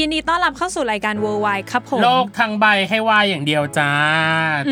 [0.00, 3.90] ยินดีต้อนรับเข้าสู่รายการ Worldwide ครับผมโลกทั้งใบให้วายอย่างเดียวจ้า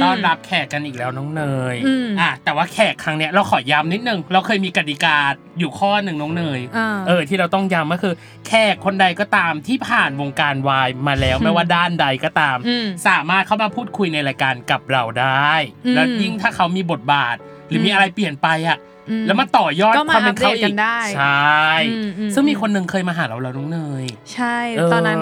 [0.02, 1.42] ต้อนรับแขกกันอีกแล้วน้องเน
[1.74, 5.16] ยอืมอะแต่ว่าแขกครั้งเนี้ยเราขอย้ำนิดนึง เราเคยมีกติกา
[5.58, 8.14] อยู่ข้อหนึ่งน้องเนยอ่าเออที่เราต้องย้ำก็คือ
[8.46, 15.52] แขกคนใดก็ตามที่ผ่านวงการวายมาแล้วไม่ว่าด้านใดก็ตามอืมสามารถเข้ามาพูดคุยในรายการกับเราได้
[15.86, 17.36] อืมแล้วยิ่งถ้าเขามีบทบาท
[17.68, 18.93] หรือมีอะไรเปลี่ยนไปอะอืม
[19.26, 25.18] แล้วมาต่อยอดก็มาความเป็นเขาอัปเดตกัอีนกได้ใช่อืมอืมซึ่งมีคนหนึ่งเคยมาหาเราแล้วน้องเนย ใช่เออตอนนั้น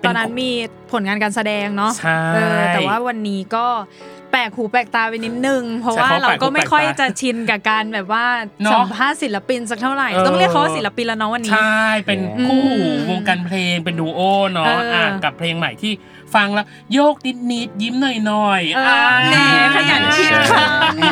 [0.00, 0.50] เป็นตอนนั้นมี
[0.92, 3.66] ผลงานการแสดงเนาะใช่เออแต่ว่าวันนี้ก็
[4.32, 8.26] แปลกหูแปลกตาไปนิดนึง เพราะว่าใช่เขาเราแปลกหูก็ไม่ค่อยแปลกตาจะชินกับการแบบว่า
[8.62, 14.20] เนอะสัมภาษณ์ศิลปินสักเท่าไหร่เออต้องเรียกเขาว่าศิลปินแล้วเนาะวันนี้ ใช่ เป็นคู่หูอืมวงการเพลงเป็นดูโอ
[14.52, 15.92] เนาะเอออ่อะกับเพลงใหม่ที่
[16.34, 19.36] ฟังแล้วโยกนิดนิดๆยิ้มหน่อยหน่อยๆเออแหม
[19.76, 20.66] ขยันคิดค่ะ
[21.02, 21.04] อ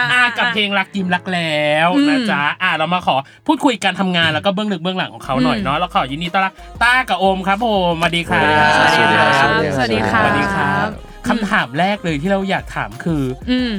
[0.00, 3.16] ะอะกับเพลงรักยิ้มรักแล้วอืมนะจ๊ะอะเรามาขอ
[3.46, 9.32] พูดคุยการทำงานแล้วก็เบื้องลึกเบื้องหลังของเขาหน่อยอืมเนาะแล้วขอยินดีต้อนรับต้ากับโอมครับผมสวัสดีครับสวัสดีครับ
[9.76, 13.72] สวัสดีครับสวัสดี ครับคำถามแรกเลยที่เราอยากถามคืออืม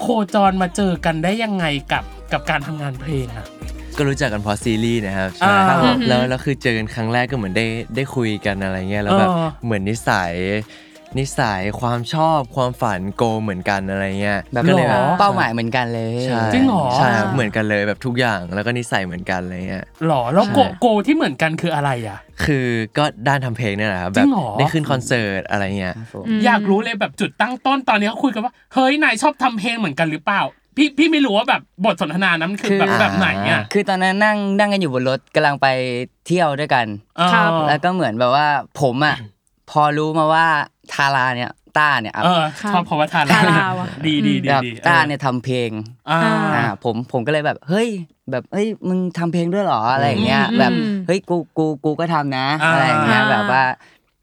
[0.00, 3.46] โคจรมาเจอกันได้ยังไงกับกับการทำงานเพลงอะ
[3.96, 10.32] ก็รู้จักกันเพราะซีรีส์นะครับอ่าใช่ครับผมแล้วแล้วคือเจอกันครั้งแรกก็เหมือนได้ได้คุยกันอะไรเงี้ยแล้วแบบเออเหมือนนิสัย
[11.18, 22.66] นิสัยความชอบความฝันโกเหมือนกันอะไรเงี้ยแบบก็เลยแบบเป้าหมายเหมือนกันเลยใช่จริงเหรอใช่ครับเหมือนกันเลยแบบทุกอย่างแล้วก็นิสัยเหมือนกันอะไรเงี้ยหรอแล้วโกใช่โกที่เหมือนกันคืออะไรอะคือ
[22.98, 30.42] ก็ด้านทำเพลงเนี่ยแหละครับจแบริบงเหรอได้ขึ้นคอนเสิร์ตอะไรเงี้ยครับผมอยากรู้เลยแบบจุดตั้งต้นตอนนี้เขาคุยกันว่าเฮ้ยนายชอบทำเพลงเหมือนกันหรือเปล่า
[30.76, 35.66] พี่พี่ไม่รู้ว่าแบบบทสนทนานั้นมันคือแบบคือแบบไหนอะคือตอนนั้นนั่งนั่งกันอยู่บนรถกำลังไป
[36.26, 36.86] เที่ยวด้วยกัน
[37.32, 38.46] ครับเออแล้วก็เหมือนแบบว่า
[38.80, 39.16] ผมอะ
[39.70, 40.46] พอรู้มาว่า
[40.94, 42.42] ทาราเนี่ยต้าเนี่ยครับเออ
[42.72, 45.70] ชอบเพราะว่าทานทาราว่ะ ดีดีดีแบบดีต้าเนี่ยทำเพลง
[46.10, 46.20] อ่า
[46.54, 47.88] อ่าผมผมก็เลยแบบ เฮ้ย
[48.30, 53.62] แบบเฮ้ยมึงทำเพลงด้วยเหรออะไรอย่างเงี้ยอืมแบบอืม เฮ้ยกูกูกูก็ทำนะอ่า อะไรอย่างเงี้ยอ่าแบบว่า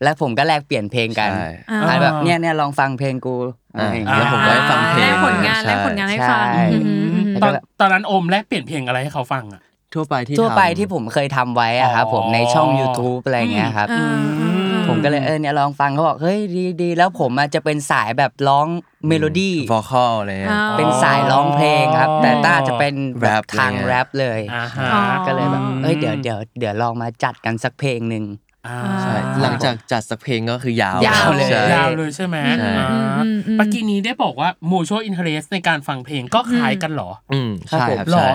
[0.04, 3.36] แล้วผมก็แลกเปลี่ยนเพลงกันใช่ อ่า อ่าแบบเนี่ยเนี่ยลองฟังเพลงกู
[3.74, 9.62] อะไรอย่างเงี้ยแล้วผมก็ให้ฟังเพลง ได้ผลงานใช่ ได้ผลงานให้ฟังใช่อืมอืม ตอนตอนนั้นโอมแลกเปลี่ยนเพลงอะไรให้เขาฟังอะ
[9.94, 18.68] ทั่วไปที่ทั่วไปทำ ที่ผมเคยทำไว้อะครับอ๋อผมในช่อง YouTube อะไรอย่างเงี้ยครับ อ่าอ่าอ่าผมก็เลยเออเนี่ยลองฟังเขาบอกเฮ้ยดีดีแล้วผมอะจะเป็นสายแบบร้อง
[19.08, 28.26] melody vocal อะไรเงี้ยอ่าเป็นสายร้องเพลงครับ แต่ต้าจะเป็นแบบแรปทางอะไรเงี้ยแรปเลยอ่าฮะ อ๋อ ก็เลยแบบเอ้ยเดี๋ยวเดี๋ยวเดี๋ยวลองมาจัดกันสักเพลงหนึ่ง
[28.68, 38.30] อ่าใช่หลังจากจัดสักเพลงก็คือยาวยาวเลย ใช่ ยาวเลยใช่ไหมใช่ อ่าอืมอืมอืมเมื่อกี้นี้ได้บอกว่า mutual interest ในการฟังเพลงก็คล้ายกันเหรอ อืมใช่ครับหรอ ใช่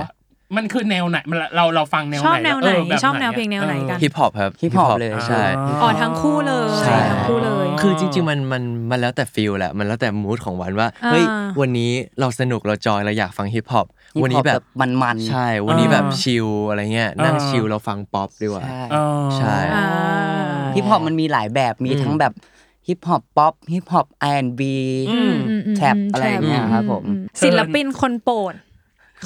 [0.56, 5.42] มันคือแนวไหนมันเราเราฟังแนวไหนชอบแนวไหนแบบชอบแนวเพลงแนวไหนกันฮิปฮอปครับฮิปฮอปเลยใช่
[5.82, 11.24] อ๋อทั้งคู่เลยใช่ทั้งคู่เลย คือจริง ๆ มันมันมันแล้วแต่ feel แหละมันแล้วแต่ mood ของวันว่าอ่าเฮ้ย
[11.60, 11.90] วันนี้
[12.20, 13.86] เราสนุกเรา enjoy เราอยากฟังฮิปฮอป
[14.16, 19.86] ฮิปฮอปวันนี้แบบมันมันๆใช่ วันนี้แบบอ่า chill อะไรเงี้ยนั่งอ่า chill เราฟังป๊อปดีกว่าใช่เออใช่อ่า
[20.74, 22.32] ฮิปฮอปมันมีหลายแบบมีทั้งแบบ
[22.88, 24.76] ฮิปฮอปป๊อปฮิปฮอป R&B
[25.10, 27.12] อืมอืมอืมแท็บอะไรอย่างเงี้ยครับผมอื
[27.42, 28.54] ศิลปินคนโปรด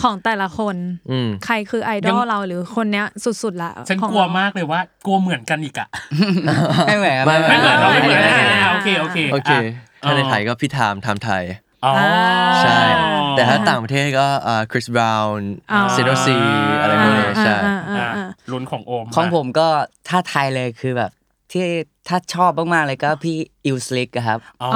[0.03, 0.77] ของแต่ละคน
[1.11, 3.07] อืม ใครคือไอดอลเราหรือคนเนี้ย
[3.43, 5.89] สุดๆละฉันของกลัวเรมากเลยว่ากลัวเหมือนกันอีกอะ
[6.87, 9.53] ไม่เหมือนไม่ไม่เหมือนเราไม่เหมือนไม่เหมือนอ่าโอเคโอเคโอเค
[10.03, 11.45] อะถ้าในไทยก็พี่ไทม์ไทม์ไทย
[11.85, 11.95] อ๋อ
[12.63, 12.81] ใช่
[13.37, 14.27] แต่ถ้าต่างประเทศก็
[14.73, 16.39] คริสบราวน์อ๋อ เซโดซี
[16.81, 19.69] อะไรพวกนี้ใช่ อ่าอ่าอะอ่า ลุ้นของโอมของผมก็
[20.09, 21.11] ถ้าไทยเลยคือแบบ
[21.53, 21.67] ที่
[22.09, 24.71] ถ้าชอบมากๆเลยก็พี่ ILLSLICK ครับอ๋อ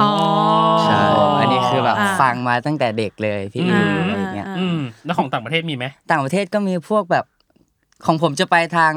[0.83, 0.99] ใช่
[1.39, 7.25] อันนี้คือแบบอ่าฟังมาตั้งแต่เด็กเลยพี่อิอ่าลอะไรเงี้ยอ่าอืมแล้วของต่างประเทศมีไหมต่างประเทศก็มีพวกแบบ
[8.05, 8.93] ของผมจะไปทาง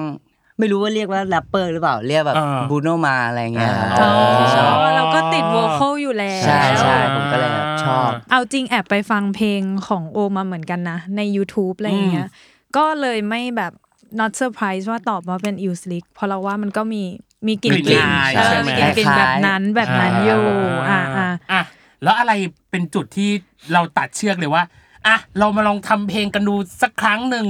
[0.59, 4.11] ไม่รู้ว่าเรียกว่าแรปเปอร์หรือเปล่าเรียกแบบอ่า Bruno Mars อะไรเงี้ยครับอ๋อ
[4.41, 12.29] ที่ชอบเราก็ติด vocalอยู่แล้วใช่ใช่ผมก็เลยแบบชอบ เอาจริงแอบไปฟังเพลงของโอมาเหมือนกันนะ ใน YouTube อะไรอย่างเงี้ย
[12.77, 13.73] ก็เลยไม่แบบ
[14.21, 17.03] not surprise ว่าตอบว่าเป็น i l s l i c k เพราะเราว่ามันก็มี
[17.47, 20.43] มีกลิ่นกลิ่นอายเออใช่ไหม มีกลิ่นกลิ่นแบบนั้นแบบนั้นอยู่
[20.91, 21.63] อ่าอ่าอะ
[22.03, 22.33] แล้วอะไร
[22.71, 23.31] เป็นจุดที่
[23.73, 24.63] เราตัดเชือกเลยว่า
[25.07, 27.45] อะเรามาลองทำเพลงกันดูสักครั้งหนึ่ง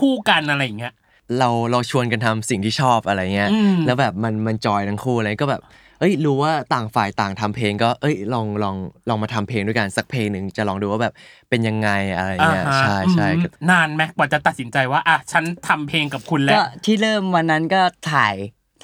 [0.00, 0.94] คู่กันอะไรอย่างเงี้ย
[1.38, 5.62] เราเราชวนกันทำสิ่งที่ชอบอะไรเงี้ยอืมแล้วแบบมันมันจอยทั้งคู่อะไรก็แบบ
[6.00, 8.76] เอ้ยรู้ว่าต่างฝ่ายต่างทำเพลงก็เอ้ยลองลอง
[9.08, 11.14] ลองมาทำเพลงด้วยกันสักเพลงหนึ่งจะลองดูว่าแบบ
[11.48, 17.82] เป็นยังไงอะไรเงี้ยอ่าฮะใช่ใช่อืมก็นานไหมกว่าจะตัดสินใจว่าอะฉันทำเพลงกับคุณแล้ก็วที่เริ่มวันนั้นก็
[18.12, 18.34] ถ่าย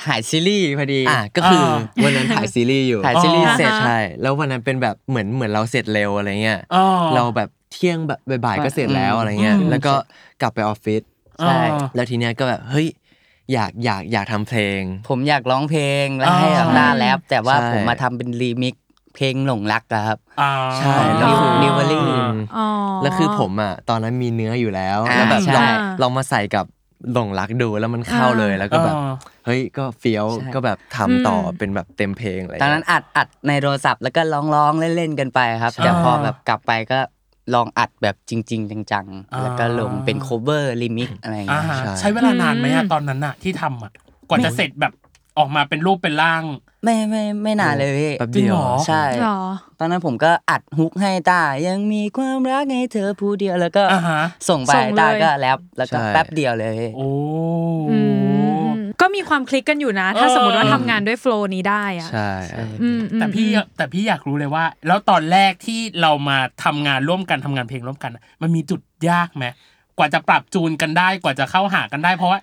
[0.04, 6.84] ถ่ายซีรีส์พอดีอะก็คืออ่าวันนั้นถ่ายซีรีส์อยู่ถ่ายซีรีส์อ๋อเสร็จใช่แล้ววันนั้นเป็นแบบเหมือนเหมือนเราเสร็จเร็วอะไรเงี้ยอ๋อ
[7.14, 9.94] เราแบบเที่ยงแบบบ่ายๆก็เสร็จแล้วอะไรเงี้ยอืมแล้วก็
[10.40, 11.02] กลับไปออฟฟิศ
[11.40, 12.88] ใช่อ๋อแล้วทีเนี้ยก็แบบเฮ้ย
[13.52, 18.82] อยากอยากอยากทำเพลง ผมอยากร้องเพลงแล้วอ๋อให้แบบหน้าแรปแต่ว่าใช่ผมมาทำเป็นรีมิกซ์
[19.14, 22.02] เพลงหลงรักอะครับอ่าใช่แล้แล้ววคืคืออ Delivery
[22.56, 22.66] อ๋อ
[23.02, 25.68] แล้วคือผมอะตอนนั้นมีเนื้ออยู่แล้วอ่าแล้วแบบใช่ลอง
[26.02, 26.64] ลองมาใส่กับ
[27.12, 29.12] หลงรักดูแล้วมันเข้าเลยแล้วก็แบบอ่า
[29.46, 36.98] เฮ้ยก็เฟี้ยวใช่ก็แบบทำต่อเป็นแบบเต็มเพลงอะไรตอนนั้นอัดอัดในโทรศัพท์แล้วก็ร้องร้องเล่นๆกันไปครับแต่พอแบบกลับไปก็
[37.54, 43.92] ลองอัดแบบจริง ๆ จังอ่าๆแล้วก็ลงเป็น cover remix อะไรอย่างอ่าเงี้ยฮะใช้เวลานานไหมอะตอนนั้นอะที่ทำอะ
[44.28, 44.92] กว่าจะเสร็จแบบ
[45.38, 46.42] ออกมาเป็นรูปเป็นร่าง
[46.84, 49.40] ไม่ไม่ไม่นานเลยพี่แป๊บจริเดีงยวเหรอใช่หรอ
[49.78, 57.08] ตอนนั้นผมก็อัดฮุกให้ตายังมีความรักให้เธอผู้เดียวแล้วก็อ่าฮะส่งไปส่งเลยตาก็แรปแล้วก็ใช่แป๊บเดียวเลยโอ้
[57.90, 57.98] อื
[58.66, 58.70] ม
[59.00, 68.12] ก็มีความคลิกกันอยู่นะ ถ้าเออสมมติว่าทำงานด้วยโฟล์นี้ได้อะใช่อืมอืมแต่พี่แต่พี่อยากรู้เลยว่า แล้วตอนแรกที่เรามาทำงานร่วมกันทำงานเพลงร่วมกัน
[68.42, 68.80] มันมีจุด
[69.10, 69.46] ยากไหม
[69.98, 72.40] กว่าจะปรับจูนกันได้กว่าจะเข้าหากันได้ เพราะว่า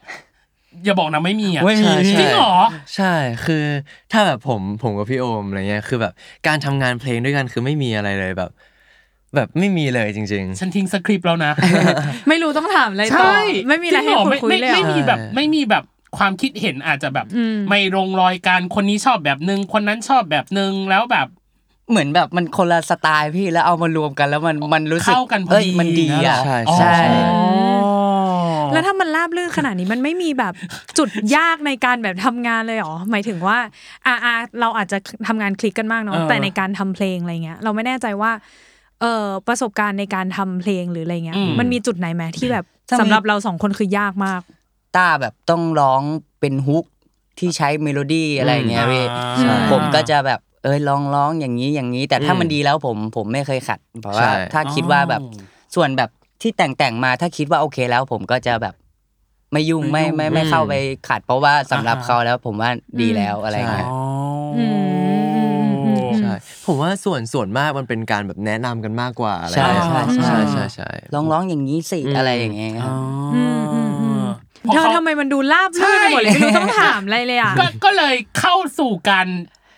[0.85, 2.55] อย่าบอกนะไม่มีอะไม่มีใช่ใช่จริงเหรอ
[2.95, 3.13] ใช่
[3.45, 3.63] คือ
[4.11, 6.13] ถ้าแบบผมผมกับพี่โอมอะไรเงี้ยคือแบบ
[6.47, 8.51] การทำงานเพลงด้วยกันคือไม่มีอะไรเลยแบบ
[9.35, 11.51] แบบไม่มีเลยจริงฉันทิ้งสคริปต์แล้วนะ
[12.29, 13.31] ไม่รู้ต้องถามอะไรต่อ
[13.67, 15.83] ไม่มีอะไรให้จงคุเยคุยเลยเหรไม่อมีแบบไม่มีแบบ
[16.17, 21.27] ความคิดเห็นอาจจะแบบอืมไม่ลงรอยกันคนนี้ชอบแบบนึงคนนั้นชอบแบบนึงแล้วแบบ
[21.89, 26.95] เหมือนแบบมันคนละสไตล์พี่แล้วเอามารวมกันแล้วมันมันรู้สึกเข้ากันพอเอ้ยดีมันดีอะใช่ใช่
[28.73, 30.53] แล้วถ้ามันราบรื่นขนาดนี้มันไม่มีแบบ
[30.97, 33.57] จุดยากในการแบบทำงานเลยเหรอหมายถึงว่า
[34.05, 38.31] อ่าอ่าเราอาจจะทำงานคลิกกันมากเนาะเออแต่ในการทำเพลงอะไรเงี้ย เราไม่แน่ใจว่า
[39.01, 44.41] เออประสบการณ์ในการทำเพลงหรืออะไรเงี้ยอืมมันมีจุดไหนไหมที่แบบถ้ามีสำหรับเราสองคนคือยากมาก
[44.95, 46.01] ต้าแบบต้องร้อง
[46.39, 46.85] เป็น hook
[47.39, 49.05] ที่ใช้เมโลดี้อะไรอย่างเงี้ยพี่
[49.39, 55.21] ใช่ผมก็จะแบบเอยลองร้องอย่างนี้อย่างนี้ แต่ถ้าอืมมันดีแล้วผมผมไม่เคยขัด เพราะว่าใช่ถ้าคิดว่าแบบ
[55.75, 56.09] ส่วนแบบ
[56.41, 58.75] ที่แต่งแต่งๆมาถ้าคิดว่าโอเคแล้ว ผมก็จะแบบ
[59.53, 60.73] ไม่ยุ่งไม่ไม่ยุ่งไม่ไม่เข้าไป
[61.07, 62.69] ขัด เพราะว่าสำหรับอ่าฮะเขาแล้วผมว่า
[63.01, 63.99] ดีแล้วอะไรเงี้ยอ๋อ
[64.57, 64.65] ออื
[66.05, 66.33] มๆใช่
[66.65, 72.93] ผมว่าส่วนส่วนมากมันเป็นการแบบแนะนำกันมากกว่าอะไรใช่เงี้ยใช่ใช่ใช่ใช่ใช่ลองร้องอย่างนี้สิอืมอะไรอย่างเงี้ยครับ
[73.35, 74.23] อืมอืมอืม
[74.61, 79.27] เพราะเธอเขาทำไมมันดูราบรื่นไปหมดเลยใช่ไม่รู้ต้องถามอะไรเลยอะก็ก็เลยเข้าสู่การ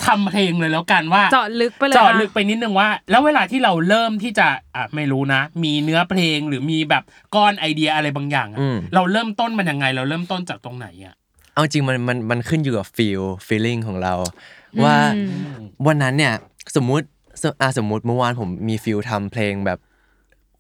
[0.08, 7.04] ทำเพลงเลยแล้วกันว่าเจาะลึกไปเลยเจาะอะลึกไปนิดนึงว่า แล้วเวลาที่เราเริ่มที่จะอะไม่รู้นะ มีเนื้อเพลงหรือมีแบบ
[7.36, 11.16] ก้อนไอเดียอะไรบางอย่างอะอืมเราเริ่มต้นมันยังไง เราเริ่มต้นจากตรงไหนอะ
[11.54, 14.14] เอาจริงมันมันมันขึ้นอยู่กับ feel feeling ของเรา
[14.84, 14.96] ว่า
[15.88, 16.34] วันนั้นเนี่ย
[16.76, 17.06] สมมุติ
[17.42, 19.80] สอะสมมุติเมื่อวานผมมี feel ทำเพลงแบบ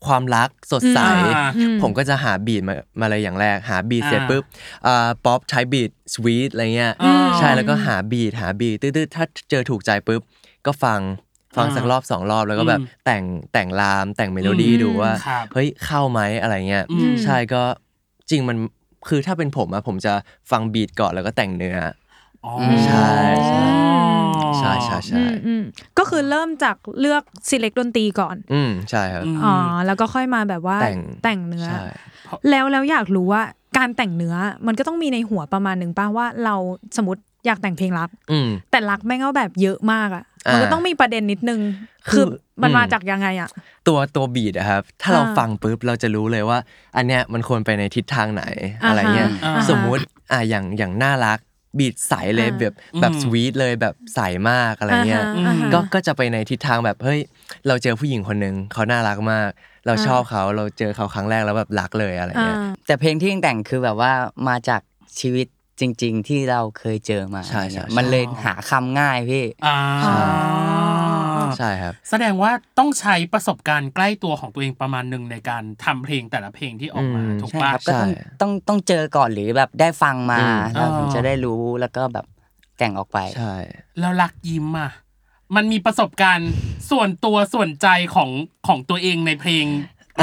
[0.07, 0.99] ความรักสดใส
[1.37, 1.49] อ่า
[1.81, 4.43] ผมก็จะหา beat มามาเลยอย่างแรก หา beat อ่าเสร็จปุ๊บ
[4.87, 10.21] อ่าป๊อปใช้ beat sweet อะไรเงี้ยอืมใช่แล้วก็หา beat หา beat ตื้อๆถ้าเจอถูกใจปุ๊บ
[10.65, 10.99] ก็ฟัง
[11.57, 17.63] ฟังอ่าสักรอบสองรอบแล้วก็แบบอืมแต่งแต่ง rhyme แต่งเมโลดี้อืมดูว่าครับเฮ้ยเข้าไหมอะไรเงี้ยอืมใช่ก็
[18.29, 18.57] จริงมัน
[19.09, 20.13] คือถ้าเป็นผมอะผมจะ
[20.51, 21.77] ฟัง beat ก่อนแล้วก็แต่งเนื้อ
[22.45, 22.53] อ๋อ
[22.87, 23.11] ใช่
[23.49, 23.65] ใช่
[24.59, 25.61] ใช่ใช่อืใช่มอืม
[25.97, 29.55] ก็คือเริ่มจากเลือก select ดนตรีก่อน อืมใช่ครับอืมอ๋อ
[29.85, 31.83] แล้วก็ค่อยมาแบบว่าแต่งแต่งเนื้อใช่
[32.49, 33.41] แล้วแล้วอยากรู้ว่า
[33.77, 34.35] การแต่งเนื้อ
[34.67, 36.55] มันก็ต้องมีในหัวประมาณหนึ่งป่ะว่าเรา
[36.97, 41.59] สมมติอยากแต่งเพลงรักอืมแต่รักแม่งก็แบบเยอะมากอะอ่ามัมันก็ต้องมีประเด็นนิดนึง
[42.09, 43.49] คือคือมันอืมมาจากยังไงอะ
[43.87, 46.59] ตัวตัวบีทอะครับ ถ้าเราอ่าฟังปุ๊บเราจะรู้เลยว่า
[46.95, 48.43] อันเนี้ยมันควรไปในทิศทางไหน
[48.83, 51.39] อ่าฮะอะไรเงี้ยอ่าสมมุติอะอย่างอย่างน่ารัก
[51.77, 57.19] บีทใสเลยอ่าแบบแบบอืมสวีทเลยแบบใสมากอะไรเงี้ยอ่าฮะอ่าฮะก็ก็จะไปในทิศทางแบบเฮ้ย
[57.67, 59.49] เราเจอผู้หญิงคนหนึ่งเขาน่ารักมาก
[59.85, 64.11] เราชอบเขาเราเจอเขาครั้งแรกแล้วแบบรักเลยอะไรอ่าเงี้ยแต่เพลงที่แต่งคือแบบว่า
[64.47, 64.81] มาจาก
[65.19, 65.47] ชีวิต
[65.79, 69.77] จริง ๆ ที่เราเคยเจอมาใช่ใช่ใช่มันเลยหาคำง่ายพี่อ่า
[71.57, 82.25] ใช่ครับ แสดงว่าต้องใช้ประสบการณ์ใกล้ตัวของตัวเองประมาณหนึ่งในการทำเพลงแต่ละเพลงที่ออกมาอืมถูกใช่ปะครับก็ต้องใช่ต้องต้องเจอก่อนหรือแบบได้ฟังมาอืมเราถึงอ่าจะได้รู้แล้วก็แบบ
[82.77, 83.53] แต่งออกไปใช่
[83.99, 84.91] แล้วรักยิ้มอะ
[85.55, 86.51] มันมีประสบการณ์
[86.91, 88.29] ส่วนตัวส่วนใจของ
[88.67, 89.65] ของตัวเองในเพลง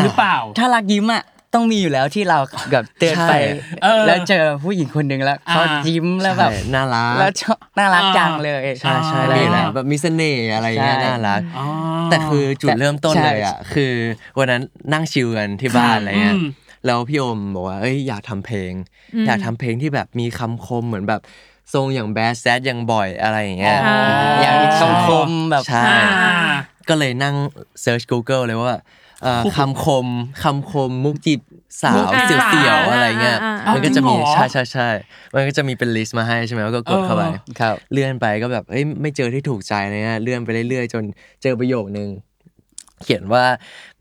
[0.02, 2.38] หรือเปล่า ถ้ารักยิ้มอะ ต้องมีอยู่แล้วที่เรา
[2.72, 3.36] แบบเดินไปใช่
[3.82, 11.66] เออแล้วเจอผู้หญิงคนหนึ่งแล้วเขาอ่ายิ้มแล้วแบบใช่น่ารักแล้วชอบน่ารักจังเลยใช่ใช่อะไรมีอย่างแหเงี้ละยแบบมีเสน่ห์อะไรเงี้ยใช่น่ารักอ๋อ
[12.10, 13.94] แต่คือจุดแต่เริ่มต้นใช่เลยอะคือ
[14.38, 14.62] วันนั้น
[14.92, 16.46] นั่งชิลกันที่บ้านอะไรเงี้ยอืม
[16.86, 18.72] แล้วพี่โอมบอกว่าเอ้ยอยากทำเพลง
[19.26, 21.20] อยากทำเพลงที่แบบมีคำคมเหมือนแบบ
[21.74, 23.98] ทรงอย่างแบดแซดอย่างบ่อยอะไรอย่างเงี้ยอ๋อ
[24.40, 26.36] ออย่างมีคำคมแบบใช่อ่า
[26.88, 27.34] ก็เลยนั่ง
[27.82, 28.78] search Google เลยว่า
[29.22, 30.06] เอ่อคำคม
[30.42, 31.40] คำคมมุกจีบ
[31.82, 34.88] สาวมุกจีบเสี่ยวๆอะไรเงี้ย อ่าอ่าอ่ามั มันก็จะมีจริงเหรอใช่ใช่ใช่
[35.34, 41.04] มันก็จะมีเป็น list มาให้ใช่ไหมแล้วก็กดเข้าไปเออ ครับ เลื่อนไปก็แบบเอ้ยไม่เจอที่ถูกใจเลยนะเลื่อนไปเรื่อยๆ จน
[41.42, 42.08] เจอประโยคนึง
[43.04, 43.44] เขียนว่า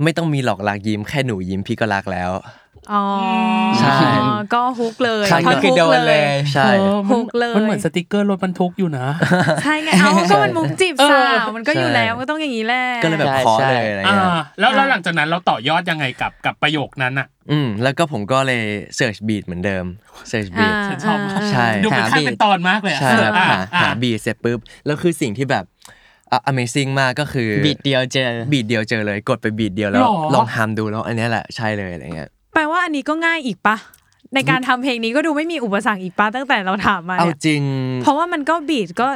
[0.04, 2.32] ไม่ต้องมีหรอกลักยิ้มแค่หนูยิ้มพี่ก็รักแล้ว
[2.94, 3.04] อ๋อ
[3.80, 3.98] ใช่
[4.54, 6.22] ก็ hook เลยครั้งท่อนนี้คือ hook โดนเลย
[6.54, 9.08] ใช่เออมัน hook เลยมันเหมือนสติกเกอร์รถบรรทุกอยู่นะ
[9.64, 18.64] ใช่ไงเอาก็มันมุกจีบสาวเออมันก็อยู่ใช่แล้วก็ต้องอย่างนี้แหละก็เลยแบบใช่เคาะใช่เลยอะไรอ่าเงี้ยแล้วแล้วหลังจากนั้นเราต่อยอดยังไงกับกับประโยคนั้นอะอืมแล้วก็ผมก็เลย
[18.96, 19.86] search beat เหมือนเดิม
[20.30, 25.66] search beat ฉันชอบมากใช่ดูเป็นขั้นเป็นตอนมากเลยอะใช่ครับอะหาอะหา beat เสร็จปุ๊บแล้วคือสิ่งที่แบบ
[26.32, 33.76] อะ amazing มากก็คือ beat เดียวเจอ beat เดียวเจอเลย กดไป beat เดียวแล้วหรอลองทำดูแล้วอันเนี้ยแหละใช่เลยอะไรเงี้ย แปลว่าอันนี้ก็ง่ายอีกปะ
[34.34, 37.64] ในการทำเพลงนี้ก็ดูไม่มีอุปสรรคอีกปะตั้งแต่เราถามมาเอาเนี่ยจริง
[38.02, 39.08] เพราะว่ามันก็บีทก็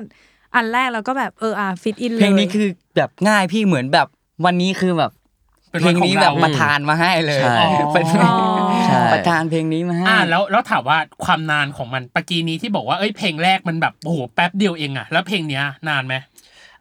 [0.56, 4.08] อันแรกเราก็แบบเอออะฟิตอินเลยเพลงนี้คือแบบง่ายพี่เหมือนแบบ
[4.46, 5.12] วันนี้คือแบบ
[5.72, 7.56] เป็นเพลวันงของนี้เราแบบประทานมาให้เลยใช่
[7.94, 8.36] เป็นอ๋อ
[8.86, 16.16] ใช่ประทานเพลงนี้มาให้อ่าแล้วแล้วถามว่าความนานของมันปะกี้นี้ที่บอกว่าเอ้ยเพลงแรกมันแบบโอ้โหแป๊บเดียวเองอะแล้วเพลงเนี้ยนานไหม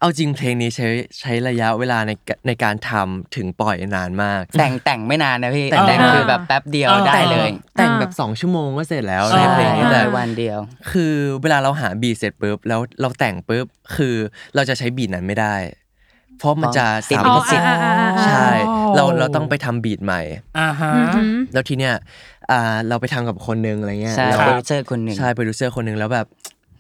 [0.01, 0.87] เอาจริงเพลงนี้ใช้
[1.21, 10.59] ใช้ระยะเวลาในกในการทำถึงปล่อยนานมาก แต่งแต่งไม่นานนะพี่แต่งแต่งไม่นานคือแบบแป๊บเดียวเออได้เลย แต่งแบบสองชั่วโมงก็เสร็จแล้วใช่ในเพลงนี้แต่แต่วันเดียว
[10.91, 13.67] คือเวลาเราหา beat เสร็จปุ๊บแล้วเราแต่งปุ๊บ
[13.97, 14.15] คือ
[14.55, 15.57] เราจะใช้ beat นั้นไม่ได้
[16.39, 18.49] เพราะมันจะติดสามลิอ๋อขสิทธิ์อ่าอ่าอ่าใช่
[18.97, 20.23] เราเราต้องไปทำ beat ใหม่
[20.59, 21.95] อ่าฮะอือหือแล้วทีเนี้ย
[22.51, 26.27] อ่าเราไปทำกับคนนึงอะไรเงี้ยใช่แล้วโปรดิวเซอร์คนหนึ่งใช่โปรดิวเซอร์คนนึงแล้วแบบ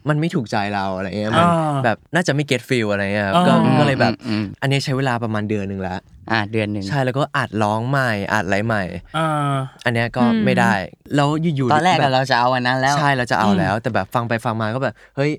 [0.09, 8.83] มันไม่ถูกใจเราอะไรเงี้ยมันอ่าแบบน่าจะไม่ get feel อะไรเงี้ยครับอ่าก็ก็เลยแบบอืมอันนี้ใช้เวลาประมาณเดือนหนึ่งแล้วอ่าเดือนหนึ่งใช่แล้วก็อัดร้องใหม่อัดอะไรใหม่
[9.19, 9.55] อ่า
[9.85, 10.75] อันเนี้ยก็ไม่ได้
[11.15, 15.33] แล้วอยู่ๆตอนแรกแบบเราจะเอาอันนั้นแล้วใช่เราจะเอาแล้ว แต่แบบฟังไปฟังมาก็แบบเฮ้ย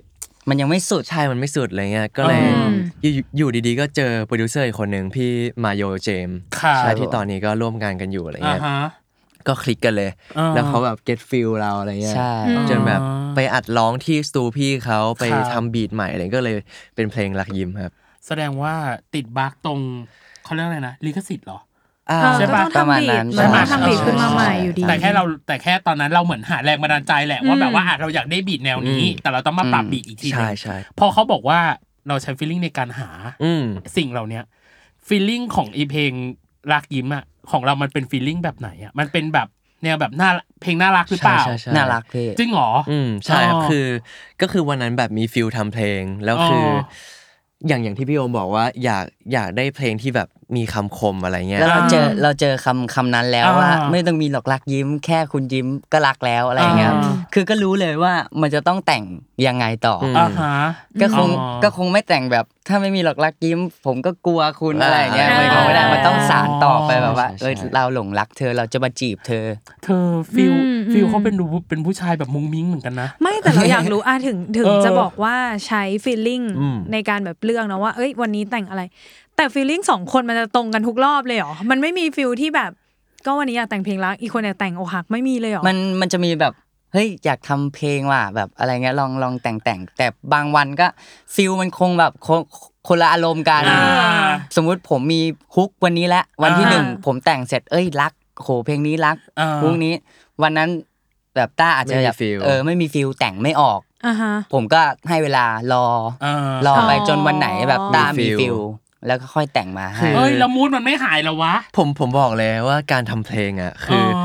[0.49, 5.31] มันยังไม่สุดใช่มันไม่สุดอะไรเงี้ยก็เลยอืมอยู่อยู่ดีๆ ก็เจอโปรดิวเซอร์อีกคนหนึ่งพี่
[5.63, 8.81] มาโยเจมส์ค่ะใช่ที่ตอนนี้ก็ร่วมงานกันอยู่อะไรอ่าเงี้ยฮะ
[9.47, 12.33] ก็คลิกกันเลยอ่าแล้วเขาแบบ get feel เราอะไรเงี้ยใช่
[12.69, 13.01] จนแบบ
[13.35, 16.55] ไปอัดร้องที่สตูพี่เขาไปครับทำ beat ใหม่อะไรก็เลย
[16.95, 17.93] เป็นเพลงลักยิ้มครับ
[18.27, 18.73] แสดงว่า
[19.13, 19.79] ติด bug ตรง
[20.43, 21.59] เขาเรียกอะไรนะลิขสิทธิ์เหรอ
[22.11, 31.59] อ่าเออใช่ก็ประมาณนั้นปะต้องทำณบีนั้ทนมันต้องใช่ทำ beat ขึ้นมาใหม่อยู่ดี แต่แค่เราแต่แค่ตอนนั้นเราเหมือนหาแรงบันดาลใจแหละว่าแบบว่าอะเราอยากได้ beat แนวนี้อืมแต่เราต้องมาปรับ beat อีกทีหนึ่งใช่ใช่พอเขาบอกว่า
[32.07, 33.09] เราใช้ feeling ในการหา
[33.43, 33.63] อืม
[33.97, 34.43] สิ่งเหล่าเนี้ย
[35.07, 36.11] feeling ของอีเพลง
[36.73, 39.47] ลักยิ้มอะของเรามันเป็น feeling แบบไหนอะมันเป็นแบบ
[39.83, 40.29] แนวแบบน่า
[40.61, 43.87] เพลงน่ารักหรือเปล่าใช่ใช่น่ารักพี่จริงเหรออืมใช่ครับอ๋อคือ
[44.41, 59.03] ก็คือวันนั้นแบบมีฟิลทำเพลงแล้วคืออออย่างอย่างที่พี่โอมบอกว่าอยากอยากได้เพลงที่แบบ มีคำคมอะไรเงี้ยแล้วเราเจออ่าเราเจอคำคำนั้นแล้วอ่าว่า ไม่ต้องมีหลอกรักยิ้ม แค่คุณยิ้มก็รักแล้วอะไรอย่างเงี้ยอ่าคือก็รู้เลยว่ามันจะต้องแต่ง
[59.47, 60.55] ยังไงต่ออมอ่าฮะ
[61.01, 69.45] ก็คงอ๋อก็คงไม่แต่งแบบ ถ้าไม่มีหลอกรักยิ้ม ผมก็กลัวคุณอ่าอะไรอย่างเงี้ยอ่ามันคงไม่ได้มันต้องสารต่อไปแบบว่าใช่ใช่เออเราหลงรักเธอเราจะมาจีบเธอ
[69.83, 75.35] เธอ feelอืม feel อืมเขาเป็นดูเป็นผู้ชายแบบมุ้งมิ้งเหมือนกันนะ ไม่แต่เราอยากรู้อะถึงถึงเออจะบอกว่า
[75.67, 78.81] ใช้ feeling อืมในการแบบเลือกนะว่า เอ้ยวันนี้แต่งอะไร
[79.37, 82.71] แต่ feeling สองคนมันจะตรงกันทุกรอบเลยเหรอ มันไม่มี feel ที่แบบ
[83.25, 86.53] ก็วันนี้อยากแต่งเพลงรัก อีกคนอยากแต่งอกหักไม่มีเลยเหรอ มันมันจะมีแบบ
[86.93, 90.87] เฮ้ยอยากทำเพลงว่ะแบบอะไรเงี้ยลองลองแต่งแต่งแต่บางวันก็
[91.35, 92.41] feel มันคงแบบคน
[92.87, 93.81] คนละอารมณ์กันอ่า
[94.55, 95.21] สมมุติผมมี
[95.55, 99.93] hook วันนี้แล้ววันที่อ่าหนึ่งผมแต่งเสร็จเอ้ยรักโหเพลงนี้รักอ่า hook นี้
[100.41, 100.69] วันนั้น
[101.35, 105.85] แบบต้าอาจจะไม่มีแบบ feel เออไม่มี feel แต่งไม่ออกอ่าฮะผมก็ให้เวลารอ
[106.25, 108.57] อ่ารอไปอ๋อจนวันไหนแบบต้ามีมี feel feel
[109.07, 114.19] แล้วก็ค่อยแต่งมาให้เอ้ยแล้ว mood มันไม่หายแล้ววะ ผมผมบอกเลยว่าการทำเพลงอะคืออ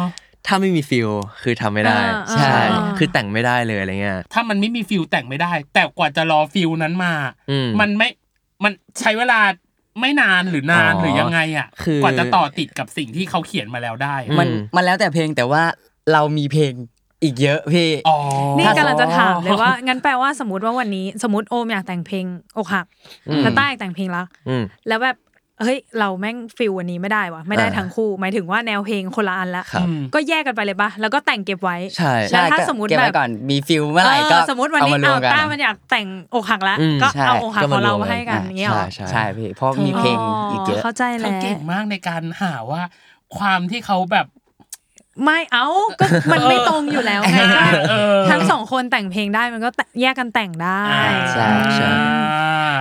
[0.47, 1.09] ถ้าไม่มี feel
[1.43, 7.13] คือทำไม่ได้อ่าใช่อ่าคือแต่งไม่ได้เลยอะไรเงี้ยถ้ามันไม่มี feel แต่งไม่ได้ แต่กว่าจะรอ feel นั้นมา
[7.51, 8.09] อืมมันไม่
[8.65, 9.41] มันใช้เวลา
[10.01, 15.63] ไม่นานหรือนานอ๋อหรือยังไงอะคือกว่าจะต่อติดกับสิ่งที่เขาเขียนมาแล้วได้อืมมันมันแล้วแต่เพลงแต่ว่า
[16.13, 16.73] เรามีเพลง
[17.23, 18.17] อีกเยอะพี่อ๋อ
[18.59, 22.25] นี่กำลังจะถามเลยว่า งั้นแปลว่าสมมติว่าวันนี้สมมติโอมอยากแต่งเพลง
[22.59, 22.87] อกหัก
[23.29, 25.17] อืมแล้วต้าอยากแต่งเพลงรักอืมแล้วแบบ
[25.63, 40.17] เฮ้ยเราแม่งฟิลวันนี้ไม่ได้วะไม่ได้อ่าทั้งคู่ หมายถึงว่าแนวเพลงคนละอันละครับก็แยกกันไปเลยปะแล้วก็แต่งเก็บไว้ใช่แล้วถ้าก็สมมุติเก็บแบไว้บก่อนมีฟิลเมื่อไหร่ก็เออสมมติวันนี้เามารวเอามกันต้ามันอยากแต่งอกหักแล้วอืมก็ใช่เอาอกหักก็ขมาองเรารวมมาให้กันอย่างเงี้ยเหรอใช่ใช่พี่เพราะมีเพลง
[40.51, 42.83] อีกเยอะเข้าใจเธแล้อวเก่งมากในการหาว่า
[43.39, 44.27] ความที่เขาแบบ
[45.25, 45.67] ไม่เอา
[46.01, 47.37] ก็มันไม่ตรงอยู่แล้วไง
[47.91, 49.71] เออ ทั้งสองคนแต่งเพลงได้มันก็
[50.01, 51.91] แยกกันแต่งได้ อ่าใช่ใช่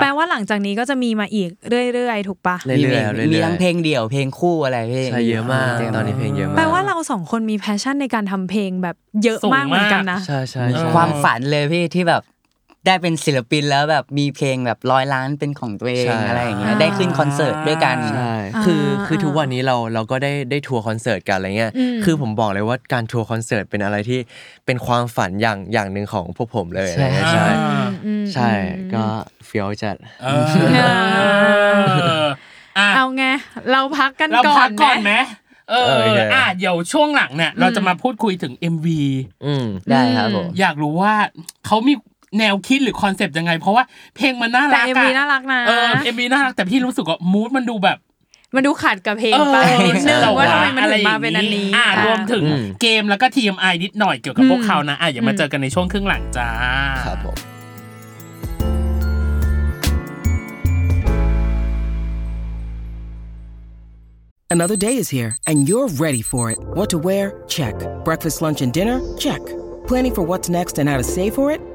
[0.02, 1.50] แปลว่าหลังจากนี้ก็จะมีมาอีก
[1.94, 12.22] เรื่อยๆ ถูกปะเรื่อยๆมีเรื่อยๆมีทั้งเพลงเดี่ยวเพลงคู่อะไรพี่ใช่เยอะมากตอนนี้เพลงเยอะมากแปลว่าเราสองคนมี passion ในการทำเพลงแบบเยอะมากเหมือนกันนะ ใช่ใช่ใช่ ความฝันเลยพี่ที่แบบ
[12.86, 18.34] ได้เป็นศิลปินแล้วแบบมีเพลงแบบร้อยล้านเป็นของตัวเองใช่อะไรอย่างเงี้ยอ่าได้ขึ้นคอนเสิร์ตด้วยกันใช่
[18.66, 24.20] คืออ่าคือทุกวันนี้เราเราก็ได้ได้ทัวร์คอนเสิร์ตกันอะไรเงี้ยอืมคือผมบอกเลยว่าการทัวร์คอนเสิร์ตเป็นอะไรที่
[24.66, 28.52] เป็นความฝันอย่างอย่างหนึ่งของพวกผมเลยอะไรเงี้ยใช่ใช่อืมอืมใช่
[28.94, 29.04] ก็
[29.46, 30.28] เฟี้ยวจัดเอ
[32.22, 32.26] อ
[32.78, 33.26] อะเอาไง
[33.72, 35.14] เราพักกันเราพักกันก่อนไหม
[35.70, 38.88] เออโอเคอะเดี๋ยวช่วงหลังเนี่ยเราจะมาพูดคุยถึง MV
[39.46, 41.14] อืมได้ครับผมอยากรู้ว่า
[41.66, 41.94] เขามี
[42.40, 43.84] แนวคิดหรือคอนเซปต์ยังไง เพราะว่า
[44.16, 47.98] เพลงมันน่ารักอะแต่ MV น่ารักนะเออ MV น่ารักแต่พี่รู้สึกว่า mood มันดูแบบ
[48.56, 56.50] มันดูขัดกับเพลงไปเออนิดนึงแต่ว่าทำไมมันถึงมาเป็นอันนี้อะรวมถึงอืมเกมแล้วก็ TMI นิดหน่อยเกี่ยวกับพวกเขานะอะอย่ามาอืมเจอกันในช่วงครึ่งหลังจ้า
[57.06, 57.38] ครับผม
[64.58, 66.60] Another day is here, and you're ready for it.
[66.78, 67.44] What to wear?
[67.48, 67.76] Check.
[68.06, 68.98] Breakfast, lunch, and dinner?
[69.18, 69.42] Check.
[69.88, 71.75] Planning for what's next and how to save for it?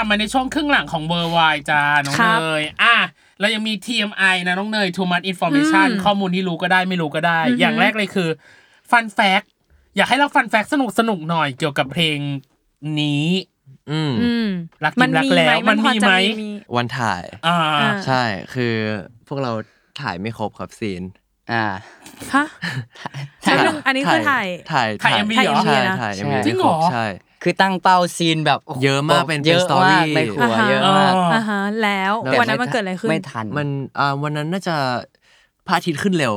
[0.00, 2.96] ลับมาในช่วงครึ่งหลังของเบอร์วายจ้า น้องครับ เนยอะ
[3.40, 8.28] เรายังมี TMI นะ น้องเนย too much information อืมข้อมูลที่รู้ก็ได้ไม่รู้ก็ได้ อือหือออย่างแรกเลยคือ
[8.90, 9.46] fun fact
[9.96, 12.18] อยากให้เรา fun fact สนุกสนุกหน่อยเกี่ยวกับเพลง
[13.00, 13.26] นี้
[13.90, 14.48] อืม อืม
[14.84, 18.22] รักจริงรักแล้วมันมีมันมีไหมพอจะมีวันถ่าย อ่าอ่าใช่
[18.54, 18.74] คือ
[19.28, 19.52] พวกเรา
[20.00, 21.02] ถ่ายไม่ครบครับซีน
[21.52, 21.64] อ่า
[22.34, 22.44] ฮะ
[23.42, 27.06] แป๊บนึงอันนี้คือถ่าย ถ่ายถ่าย MV เหรอ ใช่นะถ่ายใช่ MV จริงเหรอใช่
[27.42, 34.76] คือตั้งเป้าซีนแบบโหเยอะมากเป็นเยอะเป็น story มากในครัวอ่าฮะเยอะมากอ่าฮะแล้วแต่วันนั้นมันเกิดอะไรขึ้นไม่ทันมันอ่าวันนั้นน่าจะ
[35.66, 36.34] พระอาทิตย์ขึ้นเร็ว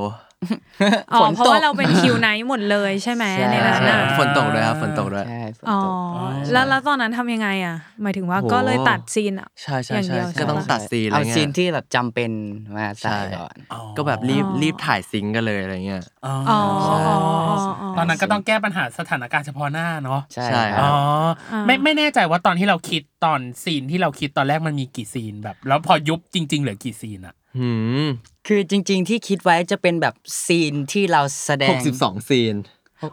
[1.13, 5.93] อ๋อฝนตกเพราะว่าเราเป็นคิว night หมดเลยใช่ไหมใช่ในนั้นน่ะฝนตกด้วยครับฝนตกด้วยใช่อ๋อฝนตก
[6.51, 12.31] แล้วแล้วตอนนั้นทำยังไงอะ หมายถึงว่าโหก็เลยตัดซีนอะใช่ใช่อย่างใช่เดียวใช่ก็ต้องตัดซีนอะไรเอาเงี้ยปะเอาซีนที่แบบจำเป็น
[12.75, 13.55] มาใส่ใช่ก่อน
[13.97, 17.17] ก็แบบรีบอ๋อรีบถ่าย sync กันเลยอะไรเงี้ยอ๋ออ๋อออ๋อ
[17.81, 20.95] อ๋อตอนนั้นก็ต้องแก้ปัญหาสถานการณ์เฉพาะหน้าเนาะใช่ใช่คครัรับอ๋บ
[21.55, 27.42] อไม่ไม่แน่ใจว่าตอนที่เราคิดตอนซีนที่เราคิดตอนแรกมันมีกี่ซีนแบบ แล้วพอยุบจริง ๆ เหลือกี่ซีนอะหืม
[28.47, 32.55] คือจริง ๆ ที่คิดไว้จะเป็นแบบซีนที่เราแสดงหกสิบสองซีน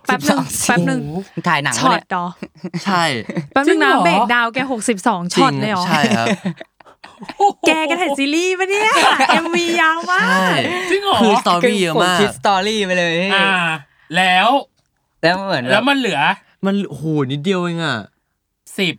[0.06, 1.00] แป๊บนึง62แป๊บนึง
[1.48, 2.24] ถ่ายหนังช็อวะตเนี่ยดอ
[2.84, 3.04] ใช่
[3.52, 6.26] แป๊บนึงนะจริงเหรอเบรกดาวน์แกหกสิบสองจริช็อตงเลยเหรอใช่ครับ
[7.66, 8.90] แกแกถ่ายซีรีส์ปะเนี่ย
[9.28, 10.46] MV ยาวมากใช่
[10.90, 13.50] จริงเหรอคือ story เยอะมากคิด story ไปเลยอ่า
[14.16, 14.48] แล้ว
[15.22, 16.20] แล้วเหมือนแล้วมันเหลือ
[16.66, 17.98] มันโอ้โหนิดเดียวเองอะ
[18.78, 18.94] สิบ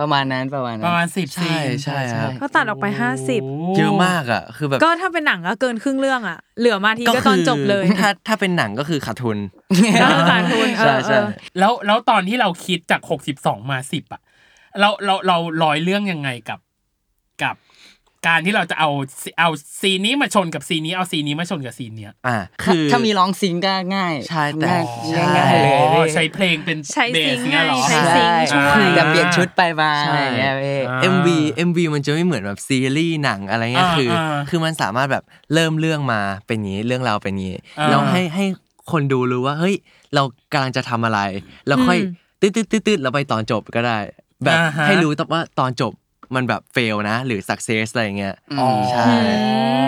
[0.00, 3.42] ประมาณนั้นประมาณนั้นประมาณสิบซีนใช่ใช่ครับก็ตัดออกไปห้าสิบ
[3.76, 9.38] เยอะมากอะ คือแบบก็ถ้าเป็นหนังก็เกินครึ่งเรื่องอะ เหลือมาทีก็ตอนจบเลยถ้าถ้าเป็นหนังก็คือขาดทุน
[10.02, 11.26] ก็คือขาดทุนเอใช่ใช่เออ
[11.58, 14.20] แล้วแล้วตอนที่เราคิดจากหกสิบสองมาสิบอะ
[14.80, 16.60] เราเราเราร้อยเรื่องยังไงกับ
[17.42, 17.54] กับ
[18.28, 18.90] การที่เราจะเอา
[19.38, 19.48] เอา
[19.80, 31.28] ซีนนี้มาชนกับซีนนี้เอาซีนนี้มาชนกับซีนเนี้ยอ่าถ้าคือถ้ามีร้องซิงก็ง่าย ใช่แต่ง่ายใช่ง่ายๆเลยอ๋อพี่ใช้เพลงเป็นใช้เบซิสงค์เงี้ยเหรอไงใช้ใช่ซิงค์ช่วยแต่เปลี่ยนชุดไปมาใช่อะไรอย่างเงี้ยพี่อ่า MV
[31.68, 38.44] MV มันจะไม่เหมือนแบบซีรีส์หนังอะไรเงี้ยอ่าคืออาคือมันสามารถแบบเริ่มเรื่องมาเป็นอย่างนี้เรื่องราวเป็นอย่างนี้อ่าแล้วให้ให้
[38.92, 39.74] คนดูรู้ว่าเฮ้ย
[40.14, 41.20] เรากำลังจะทำอะไร
[41.66, 43.98] แล้วค่อยอืมตืดตืดตืดตืดแล้วไปตอนจบก็ได้
[44.44, 45.92] แบบอ่าฮะให้รู้แต่ว่าตอนจบ
[46.34, 49.10] มันแบบเฟลนะ หรือ success อะไรอย่างเงี้ยอ๋อใช่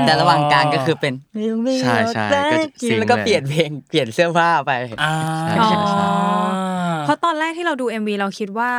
[0.06, 1.14] แต่ระหว่างกลางก็คือเป็น
[1.82, 2.56] ใช่ใช่ก็
[2.88, 4.72] ซิงค์แล้วก็เลยเปลี่ยนเพลงเปลี่ยนเสื้อผ้าไป
[5.02, 6.04] อ่าใช่อ๋อใช่ใช่
[7.04, 8.72] เพราะตอนแรกที่เราดู MV เราคิดว่า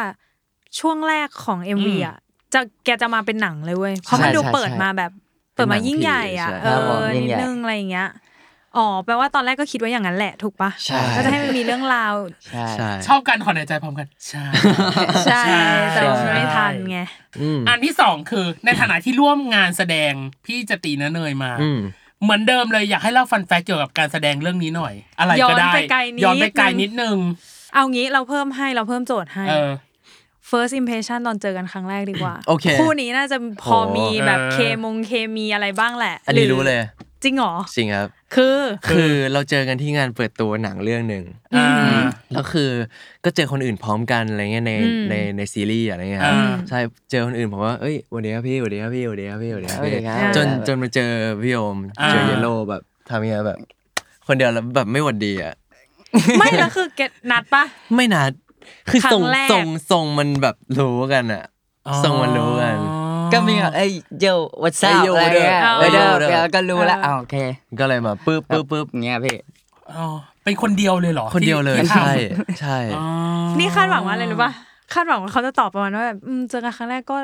[0.80, 2.18] ช่วงแรกของ MV อะ
[2.54, 5.12] จะแกจะมาเป็นหนังเลยเว้ยเพราะมันใช่ดูใช่เปิดใช่มาแบบ
[5.56, 8.10] เปิดมาเป็นหนังยิ่งใหญ่อะผีเอครับผมอยิ่นิงดใหญ่นึงอะไรอย่างเงี้ย
[8.78, 12.14] อ๋อแปลว่าตอนแรกก็คิดว่าอย่างนั้นแหละถูกปะใช่ก็จะให้มันมีเรื่องราว
[12.48, 14.46] ใช่ใช่ชอบการถอนหายใจพร้อมกันใช่
[15.26, 15.44] ใช่
[15.96, 17.00] แต่ว่าใช่ไม่ทันไง
[17.42, 20.12] อืมอันที่สองคือในฐานะที่ร่วมงานแสดง
[20.46, 21.80] พี่จะตีเนเนยมาอืม
[22.24, 27.18] เหมือนเดิมเลยอยากให้เล่าฟันแฟกเกี่ยวกับการแสดงเรื่องนี้หน่อย อะไรก็ได้ย้อนไปไกลนิดย้อนไปไกลนิดนึง
[27.74, 29.72] เอางี้เราเพิ่มให้เราเพิ่มโจทย์ให้เออ
[30.50, 36.78] first impression ตอนเจอกันครั้งแรกดีกว่าโอเคคู่นี้น่าจะพอโหมีแบบเออเคมงเคมีอะไรบ้างแหละ อันนี้หรู้เลย
[37.24, 38.58] จริงเหรอจริงครับ คือ
[38.90, 41.24] คือเราเจอกันที่งานเปิดตัวหนังเรื่องหนึ่ง
[41.56, 41.68] อ่า
[42.34, 42.70] แล้วคือ
[43.26, 46.80] ก็เจอคนอื่นพร้อมกันอะไรเงี้ยในอืมในในซีรีส์อะไรเงี้ยครับอ่าใช่
[47.12, 51.12] เจอคนอื่นผมว่าเอ้ยสวัสดีครับพี่สวัสดีครับพี่สวัสดีครับพี่สวัสดีครับสวัสดีพี่ครับจนจนมาเจอ
[51.44, 53.58] พี่โอมอ่าเจอเยลโล่แบบทำยังไงแบบ
[54.28, 55.54] คนเดียวแล้วแบบไม่หวัดดีอะ
[56.40, 57.64] ไม่แล้วคือเกตนัดปะ
[57.96, 58.32] ไม่นัด
[58.92, 61.44] คือครั้ทรงงแรกทรงทรงมันแบบรู้กันอะ
[62.04, 62.78] ทรงมันรู้กัน
[63.34, 63.92] ก็มีแบบเอ้ย
[64.22, 64.26] โย
[64.64, 67.36] what's เอ้ up ยโย่อะไรเงี้ยเด้เอออเด้เดี๋อยวก็รู้แล้วอ้าวโอเค
[67.80, 69.38] ก็เลยมาปึ๊บปึ๊บปึ๊บเงี้ยพี่
[69.98, 70.06] อ๋อ
[70.44, 73.04] เป็นคนเดียวเลยเหรอคนเดียวเลยที่ใช่ทำใช่ อ๋อ
[73.60, 74.52] นี่คาดหวังว่าอะไรรู้ปะ
[74.94, 77.18] คาดหวังว่าเขาจะตอบประมาณว่าแบบอืมเจอกันครั้งแรกก็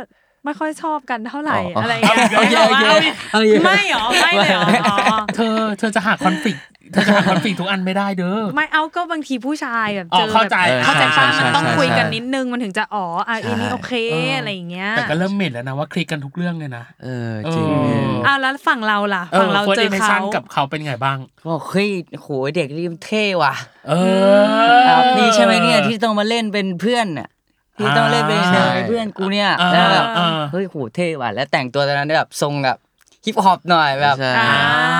[0.47, 2.86] ไม่ค่อยชอบกันเท่าไหร่อ๋อออะไรอย่างเงี้ยโอเคโอเค
[3.31, 4.97] เอาอีกไม่หรอไม่เลยหรออ๋อ
[5.36, 6.60] เธอเธอจะหาคอนฟ lict
[6.91, 21.17] เธอจะหาคอนฟ lict ทุกอันไม่ได้เด้อไม่เอาก็บางทีผู้ชายแบบอ๋อเจอเข้าใจแบบเข้าใจใช่ป้าใช่มันต้องใช่คุยกันใช่นิดนึงมันถึงจะอ๋ออะใช่อันนี้โอเคเออออะไรอย่างเงี้ยแต่ก็เริ่มเหม็นแล้วนะว่าคลิกกันทุกเรื่องเลยนะเออจริงเอออ้าวแล้วฝั่งเราล่ะฝั่งเราเจอฟิร์สเขา impression กับเขาเป็นไงบ้าง
[21.49, 23.53] บอกเฮ้ยโหเด็กนี่มันเท่ว่ะ
[23.89, 23.93] เอ
[24.39, 27.29] อครับนี่ใช่ไหมเนี่ยที่ต้องมาเล่นเป็นเพื่อนน่ะ
[27.78, 32.78] ที่ต้องเล่นเป็นใช่เนยเพื่อนกูเนี่ยอ่าแล้วแบบอ่าเฮ้ยโหเท่ว่ะแล้วแต่งตัวตอนนั้นแบบทรงแบบ
[33.26, 34.46] ฮิปฮอปหน่อยแบบใช่อ่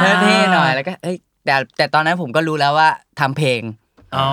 [0.10, 3.62] าเท่ๆหน่อยแล้วก็เอ้ยแต่แต่ตอนนั้นผมก็รู้แล้วว่าทำเพลง
[4.16, 4.28] อ๋อ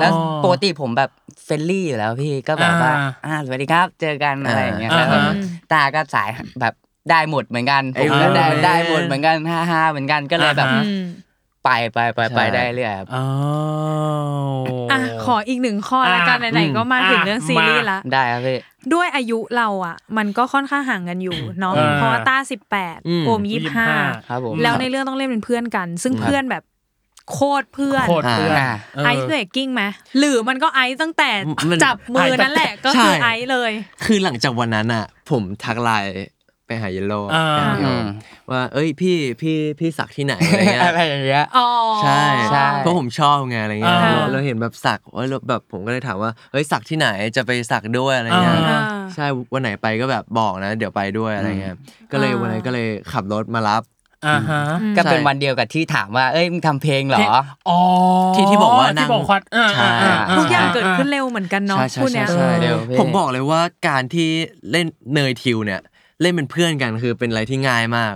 [0.00, 0.10] แล้ว
[0.44, 1.10] ปกติผมแบบ
[1.44, 5.34] friendly อยู่แล้วพี่ก็แบบว่าอ่าอ่าสวัสดีครับ เจอกันอะไรอย่างเงี้ยอ่าแล้วแบบอ่า
[5.72, 6.74] ต้าก็สายแบบ
[7.10, 11.04] ได้หมดเหมือนกันผมก็ได้เออได้หมดเหมือนกันฮ่าฮ่าเหมือนกันก็เลยแบบอ่าฮะอืม
[11.66, 13.24] ไปไปไปไปใช่ได้เรื่อยครับอ๋อ
[14.92, 18.58] อะขออีกหนึ่งข้อละกันอะไหนๆก็มาถึงอะเรื่องซีรีส์ละได้ครับพี่
[18.94, 23.88] ด้วยอายุเราอะ มันก็ค่อนข้างห่างกันอยู่เนาะอ่าเพราะว่าต้าสิบแปดอืมโอมยี่สิบห้า
[24.28, 26.62] ครับผมแล้วในเรื่องต้องเล่นเป็นเพื่อนกัน ซึ่งเพื่อนแบบ
[27.32, 29.82] โคตรเพื่อนโคตรเพื่อนอ่าเออไอซ์คือเอกกิ้งไหม
[30.18, 31.30] หรือมันก็ไอซ์ตั้งแต่
[31.70, 33.72] มันจับมือนั่นแหละก็คือใช่ไอซ์เลย
[34.04, 36.14] คือหลังจากวันนั้นอะ ผมทักไลน์
[36.66, 38.06] ไปหาเยลโล่อ่า ไปหาพี่โอม
[38.50, 41.66] ว่า เอ้ยพี่พี่พี่สักที่ไหนอะไรเงี้ยอะไรอย่างเงี้ย อ๋อ
[42.02, 48.80] ใช่ใช่ เพราะผมชอบไงอะไรเงี้ยอ่า เราเราเห็นแบบสักว่าเราแบบผมก็เลยถามว่าเฮ้ยสักที่ไหนจะไปสักด้วยอะไรเงี้ย อ่า
[49.14, 51.76] ใช่วันไหนไปก็แบบบอกนะ เดี๋ยวไปด้วยอะไรเงี้ย
[52.12, 53.82] ก็เลยอ่าวันนั้นก็เลยขับรถมารับ
[54.26, 54.62] อ่าฮะ
[54.96, 57.20] ก็เป็นใช่วันเดียวกับที่ถามว่าเอ้ยมึงทำเพลงเหรอ
[57.68, 57.78] อ๋อ
[58.34, 64.28] ที่ที่บอกว่านั่ที่งบอกว่าอ่าใช่ อ่าอ่า ทุกอย่างเกิดขึ้นเร็วเหมือนกันเนาะใช่ใช่คู่เนี้ย ใช่เร็วพี่ ผมบอกเลยว่าการที่
[64.70, 65.80] เล่นเนยทิวเนี่ย
[66.20, 68.14] เล่นเป็นเพื่อนกันคือเป็นอะไรที่ง่ายมาก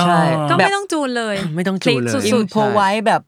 [0.00, 3.22] ใช่ก็แบไม่บต้องจูนเลย ไม่ต้องจูนเลยคกอิสุนดโพไว้แบบ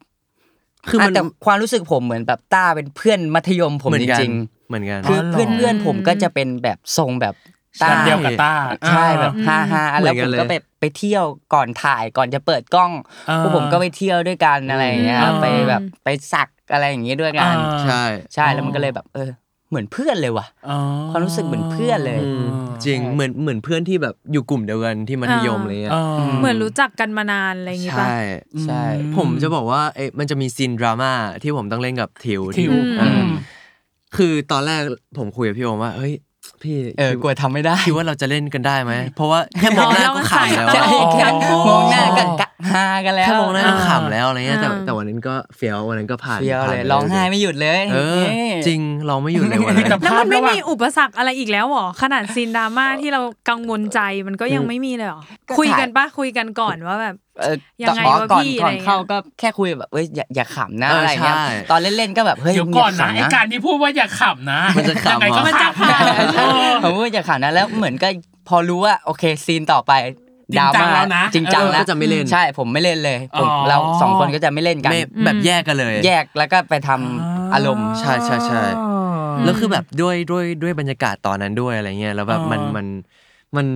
[0.91, 4.33] คือมันแต่ความรู้สึกผมเหมือนแบบต้าเป็นเพื่อนมัธยมผมเหมือจนกันริง
[4.69, 7.35] เหมือนกันๆคือเพื่อนเพื่อนๆผมก็จะเป็นแบบทรงแบบ
[7.83, 8.55] ต้าแบบเดียวกับต้า
[8.89, 11.25] ใช่แบบอืมฮ่าฮ่าเหมืแล้อวนกัผนมเลยก็ไปไปเที่ยว
[11.55, 12.93] ก่อนถ่ายก่อนจะเปิดกล้อง
[13.29, 18.03] อ่าพวกผมก็ไปเที่ยวด้วยกันอะไรอย่างเงี้ยอ่าไปแบบไปสักอะไรอย่างเงี้ยด้วยกันอ่าใช่
[18.35, 19.31] ใช่แล้วมันก็เลยแบบเออ
[19.75, 20.79] เหมือนเพื่อนเลยว่ะอ๋อ
[21.11, 22.49] ความรู้สึกเหมือนเพื่อนเลยอืม
[22.85, 28.17] จริงเหมือนเหมือนเพื่อนที่แบบอยู่กลุ่มเดียวกันที่มัธยมอะไรเงี้ยอ๋อๆเหมือนรู้จักกันมานานอะไรอย่างงี้ป่ะใช่
[28.65, 28.83] ใช่
[29.17, 33.33] ผมจะบอกว่าเอ๊ะมันจะมีซีนดราม่าที่ผมต้องเล่นกับทิวทิวอ่าอืม
[34.17, 34.81] คือตอนแรก
[35.19, 36.15] ผมคุยกับพี่โอมว่าเฮ้ย
[36.65, 48.25] พี่เออกลัวทำไม่ได้คิดว่าเราจะเล่นกันได้ไหมเพราะว่าแค่มองหน้าก็ขำแล้วใช่อะแค่อ๋อมองหน้ากันกะฮากันแล้วแค่มองหน้าก็ขำแล้วอะไรเงี้ยแต่อ่าแต่วันนั้นก็เฟี้ยววันนั้นก็ผ่านเฟี้ยวผ่านเลยปร้องไห้ไม่หยุดเลยเออ
[48.67, 57.24] จริงเราไม่หยุดเลยวันนั้นแต่แล้วภามัพนไม่ระหว่างมีอุปสรรคอะไรอีกแล้วหรอขนาดซีนดราม่าที่เรากังวลใจมันก็ยังไม่มีเลยหรอก็คุยถ่ายกันปะคุยกันก่อนว่าแบบเออ
[57.83, 68.09] ยังไงอ๋อวะก่อนพี่ก่อนอะไรเงี้ยเข้าก็แค่คุยแบบเอ้ยอย่าอย่าขำนะเออออะไรเงี้ยใช่ตอนเล่นๆก็แบบเฮ้ยเดี๋ยวก่อนนะย่าไอขำการที่พูดว่าอย่าขำนะมันจะขำยังไงก็เหรอมันจะขำขำเออผมว่าอย่าขำนะแล้วเหมือนก็
[68.49, 69.93] พอรู้ว่าโอเคซีนต่อไป
[70.53, 78.63] จริงจังดราม่าแล้วนะจริงจังเออแล้วก็จะไม่เล่นใช่ผมไม่เล่นเลยผมอ๋อเราสองคนก็จะไม่เล่นกันไม่แบบแยกกันเลย แยกแล้วก็ไปทำอารมณ์ใช่ใช่ใช่
[79.45, 82.87] แล้วคือแบบด้วยด้วยด้วยบรรยากาศตอนนั้นด้วยอะไรเงี้ยแล้วแบบมันอ๋อมัน
[83.57, 83.67] มัน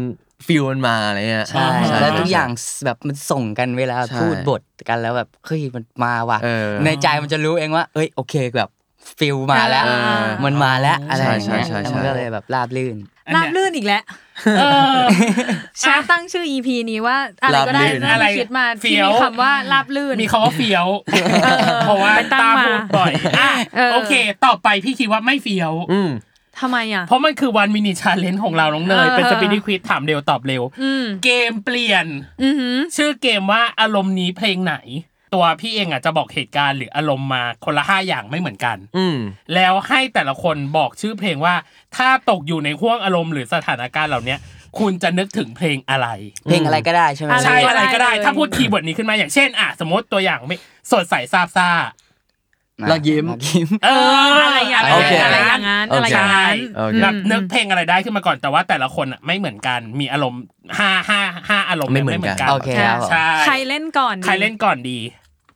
[0.46, 2.48] ฟิลมันมาอะไรเงี้ยใช่ใช่แล้วทุกอย่าง
[2.85, 8.70] แบบมันส่งกันเวลาใช่พูดบทกันแล้วแบบเฮ้ยมันมาว่ะเออในใจมันจะรู้เองว่าเอ้ยโอเคแบบ
[9.18, 12.96] ฟิลมาแล้วอ่ามันมาแล้วอะไรอย่างใช่เงี้ยใช่ใช่แล้วมันก็เลยแบบราบลื่น
[13.27, 14.03] อันราเนี้บยลื่นอีกแล้ว
[14.59, 14.62] เอ
[14.96, 15.01] อ
[15.83, 20.87] ชาตั้งชื่อ EP นี้ว่าอะไรก็ได้ราบลื่นนะอะไรคิดมาเฟี้ที่ยวมีคำว่าราบลื่น มีคำว่าเฟี้ยว
[21.87, 24.12] เพราะว่าไปตั้งตามาพูดบ่อยอะเออโอเค
[24.46, 26.11] ต่อไปพี่คิดว่าไม่เฟี้ยวอืม
[26.60, 32.06] ทำไมอะ เพราะมันคือวัน mini challenge ของเราน้องเนยเออเป็น speed quiz ถามเร็วตอบเร็วอืมเกมเปลี่ยน
[32.42, 34.76] อือหือชื่อเกมว่าอารมณ์นี้เพลงไหน
[35.34, 39.18] ตัวพี่เองอะจะบอกเหตุการณ์หรืออารมณ์มาคนละห้าอย่างไม่เหมือนกัน อืม
[39.54, 41.54] แล้วให้แต่ละคนบอกชื่อเพลงว่า
[41.96, 44.38] ถ้าตกอยู่ในห้วงอารมณ์หรือสถานการณ์เหล่าเนี้ย
[44.78, 46.08] คุณจะนึกถึงเพลงอะไร
[46.44, 50.56] เพลงอะไรก็ได้ใช่ไหมอะไรใช่ก็อะไรก็ได้ได้เลยถ้าพูด keyword นี้ขึ้นมาอย่างเช่นอะสมมติตัวอย่างไม่
[50.92, 60.42] สดใสซาบซ่าะรักยิ้มรักยิ้ม เอออะไรอย่างโอเคอะไรอย่างนั้นโอเคอะไรอย่างนั้นโอเคแบบนึกเพลงอะไรได้ขึ้นมาก่อนแต่ว่าแต่ละคนอะไม่เหมือนกันมีอารมณ์
[60.78, 64.98] ห้าห้าห้าอารมณ์ไม่เหมือนกัน โอเคครับผมใช่ ใครเล่นก่อนดีใครเล่นก่อนดี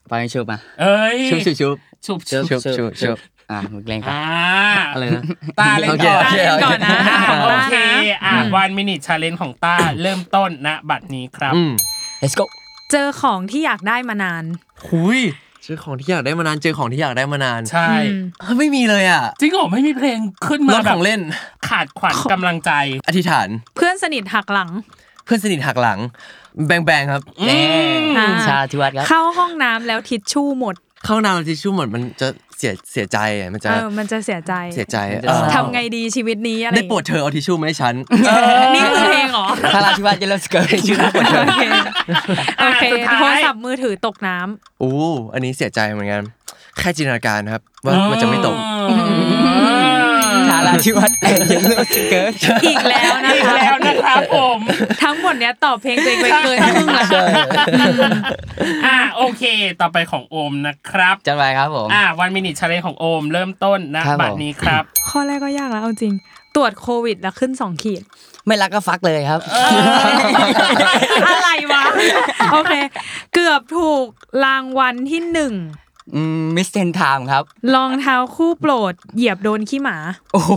[0.08, 3.16] ไปชุบมาเอ้ยชุบชุบชุบชุบชุชุบบชุบชุบ
[3.50, 4.24] อะมึงเล่นก่อนอ่า
[4.92, 5.22] อะไรนะ
[5.60, 7.74] ตาเล่นโอเคก่อนโอเค ก่อนนะอ่าของโอต้าเค
[8.10, 11.72] นะอ่าวันมินิชาเลนของต้าเริ่มต้นณบัดนี้ครับอืม
[12.22, 12.44] let's go
[12.90, 14.44] เจอของที่อยากได้มานาน
[14.86, 15.20] หุย
[15.64, 21.20] เจอของที่อยากได้มานานเจอของที่อยากได้มานานใช่อืมเฮ้ยไม่มีเลยอะจริงเหรอไม่มีเพลงขึ้นรมาถแบขบองเล่น
[21.68, 22.70] ขาดขวัญกำลังใจ
[23.08, 24.70] อธิษฐาน เพื่อนสนิทหักหลัง
[25.24, 25.98] เพื่อนสนิทหักหลัง
[26.66, 27.62] แบงแบงครับแน่
[28.18, 37.94] อ่าชาทิวัฒน์ครับเข้าห้องน้ำแล้วทิชชู่หมด เข้าน้ำทิชชู่หมดมันจะเสียเสียใจอะมันจะเออมันจะเสียใจเสียใจมันจะเออทำไงดีชีวิตนี้อะไรได้โปรดเธอเอาทิชชู่มาให้ฉัน
[38.74, 41.62] นี่คือเพลงเหรอทาราทิวัฒน์ Yellowskrt ชื่อได้หมดเลยโอเค
[42.60, 44.92] โอเคสุดท้ายโทรศัพท์มือถือตกน้ำอู้
[45.32, 46.22] อันนี้เสียใจเหมือนกัน
[46.78, 49.61] แค่จินตนาการครับ ว่ามันจะไม่ตกทา
[50.72, 51.16] ราทิวัฒน์
[51.48, 52.32] Yellowskrt
[52.66, 54.58] อีกแล้วนะอีกคะแล้วนะครับผม
[55.02, 57.04] ทั้งหมดเนี้ยตอบเพลงตัวเองไปเกินครึ่งละ
[58.86, 59.44] อ่าโอเค
[59.80, 66.14] ต่อไปของโอมนะครับจันไปครับผมอ่าวัน mini challenge ของโอม เริ่มต้นนะครับบัดนี้ครับ ข้อแรกก็ยากแล้วเอาจริง
[66.56, 68.02] ตรวจโควิดแล้วขึ้นสองขีด
[68.46, 69.40] ไม่รักก็ฟักเลยครับ
[71.28, 71.84] อะไรวะ
[72.52, 72.72] โอเค
[73.34, 74.06] เกือบถูก
[74.44, 75.52] รางวัลที่หนึ่ง
[76.56, 77.42] มิสเทนไทม์ครับ
[77.74, 79.96] รองเท้าคู่โปรด เหยียบโดนขี้หมา
[80.32, 80.52] โอ้โห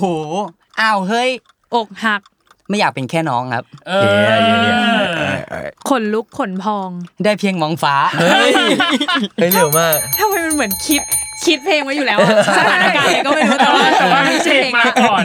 [0.79, 1.29] อ้าวเฮ้ย
[1.75, 2.21] อกหัก
[2.69, 4.75] ไม่อยากเป็นแค่น้องครับเอเย้เย้เย้
[5.51, 6.89] อขนลุกขนพอง
[7.23, 8.51] ได้เพียงมองฟ้าเฮ้ย
[9.35, 11.01] เฮ้ยเร็วมากทำไมมันเหมือนคิด
[11.45, 15.23] คิดเพลงไว้อยู่แล้วอะสถานการณ์อะไรก็ไม่รู้แต่ว่าแต่ว่ามีไม่เพใช่ลเพงลงมามาก่อน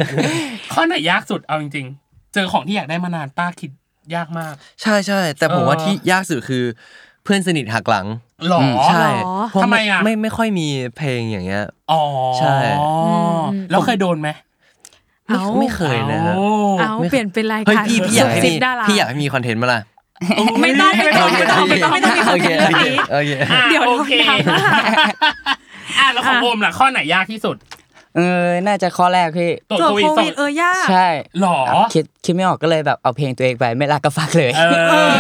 [0.72, 3.70] ข้อไหนยากสุดเอาจริงๆ เจอของที่อยากได้มานานต้าคิด
[4.14, 8.06] ยากมาก ใช่ใช่แต่ผมเออว่าที่ยากสุดคือเพื่อนสนิทหักหลัง
[8.48, 10.66] หรอใช่หรอเพราะทำไมอะไม่ไม่ค่อยมี
[10.96, 12.02] เพลงอย่างเงี้ยอ๋อ
[12.38, 12.56] ใช่
[13.70, 14.28] แล้วเคยโดนไหม
[15.26, 16.48] ไม่เอาไม่เคยนะครับโอ้
[16.80, 19.80] เอาเปลี่ยนเป็นรายเฮ้ยการพี่พี่อยากให้ซุบซิมีบดาราพี่อยากให้มีคอนเทนต์มาล่ะ
[20.62, 24.12] ไม่ต้องไม่ต้องไม่ต้องไม่ต้องไม่ต้องมีคโออนเคเทนต์โอเรื่องเคนี้โอเคอะเดี๋ยวโอเค
[24.44, 24.82] โดนด่า
[25.98, 27.56] อะแล้วของโอมล่ะข้อไหนยากที่สุด
[28.16, 31.06] เออ น่าจะข้อแรกพี่ตรวจตรวจโควิดโคสอวิงดเออยากใช่
[31.40, 31.58] หรอ
[31.94, 34.62] คิดคิดไม่ออกก็เลยแบบเอาเพลงตัวเองไปไม่รักก็ฟักเลยเอ
[35.08, 35.12] อ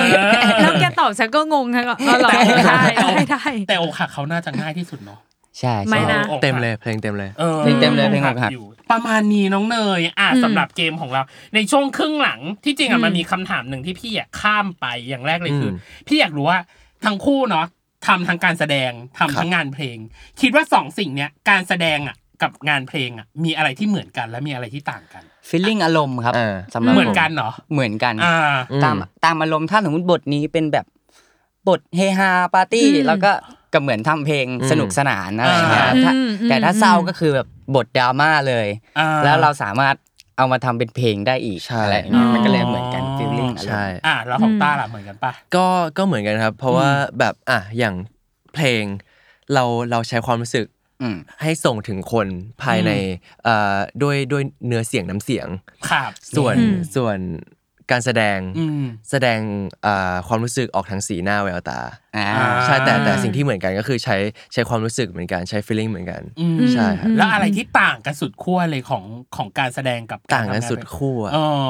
[0.62, 5.18] แล้วแกตอบฉันก็งงทั้งก็เออเหรอเออได้ได้ได้แต่อกหักเขาน่าจะง่ายที่สุดเนาะ
[5.60, 11.22] ใช่ไม่ใช่นะอกหักเต็มเลยเพลงเต็มเลยออเพลงเต็มเลยเพลงอกหักอยู่ประมาณนี้น้องเนยอะอืมสำหรับเกมของเรา
[11.54, 15.74] ในช่วงครึ่งหลังที่จริงอือะมมันมีคำถามหนึ่งที่พี่อยากข้ามไปอย่างแรกเลยคือม
[16.08, 16.58] พี่อยากรู้ว่า
[17.04, 17.66] ทั้งคู่เนาะ
[18.06, 19.96] ทำทั้งการแสดงทำทั้งงานเพลง
[20.40, 28.36] คิดว่าสองสิ่งเนี้ยการแสดงอะ กับงานเพลงอะมีอะไรที่เหมือนกันและมีอะไรที่ต่างกันฟีลลิ่งอารมณ์ครับอ่าสำหรับเหมือนผกันเหรอเหมือนกันอ่า
[28.84, 30.86] ตามตามอารมณ์ถ้าสมมติบทนี้เป็นแบบ
[31.68, 33.32] บทเฮฮาปาร์ตี้อืมแล้วก็
[33.72, 39.96] ก็เหมือนทำเพลงอืมสนุกสนานอะไรอย่างเงี้ยอ่าถ้าอืมอืมแต่ถ้าเศร้าก็คือแบบบทดราม่าเลยอ่าแล้วเราสามารถ
[40.36, 47.94] เอามาทำเป็นเพลงได้อีกใช่อะไรอย่างเงี้ยอ๋อมันก็เลยเหมือนกันฟีลลิ่งอารมใช่ณ์อะแล้วของต้าล่ะเหมือนกันปะก็ก็เหมือนกันครับ เพราะว่าแบบอะอย่าง
[48.54, 48.84] เพลง
[49.54, 50.66] เราเราใช้ความรู้สึก
[51.02, 52.26] อืม ให้ส่งถึงคน
[52.62, 52.90] ภายใน
[53.44, 55.48] เอ่อด้วยด้วยเนื้อเสียงน้ำเสียง
[55.90, 57.18] ครับ ส่วนอืม ส่วน
[57.90, 59.40] การแสดงอืม แสดง
[59.86, 61.80] อ่าความรู้สึกออกทางสีหน้าแววตา
[62.16, 64.16] อ่าอ่า ใช่แต่แต่สิ่งที่เหมือนกันก็คือใช้
[64.52, 69.04] ใช้ความรู้สึกเหมือนกันใช้ feeling เหมือนกัน อืมใช่ครับ แล้วอะไรที่ต่างกันสุดขั้วเลยของ
[69.36, 71.68] ของการแสดงกับรต่างกันทำสุดคู่อะเออ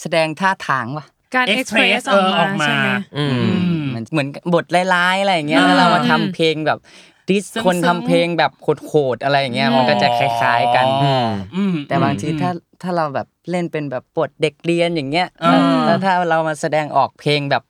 [0.00, 3.38] แสดงท่าทางวะการเอ็กเพร express สออกเออออกมามา ใช่ไหม อืม อื
[3.82, 6.78] มเหมือนเหมือนบทร้ายๆอะไรอย่างเงี้ยอ่าแล้วเรามาทำเพลงแบบ
[7.28, 8.52] ดิสซึ้งๆคนทำเพลงแบบ
[8.88, 11.16] โหดๆอะไรอย่างเงี้ยมันก็จะคล้ายๆกันอ๋อ
[11.56, 12.50] อืมแต่บางทีถ้า
[12.82, 17.62] ถ้าเราแบบเล่นเป็นแบบบทเด็กเรียนอย่างเงี้ยอ่าแล้วถ้าเรามาแสดงออกเพลงแบบ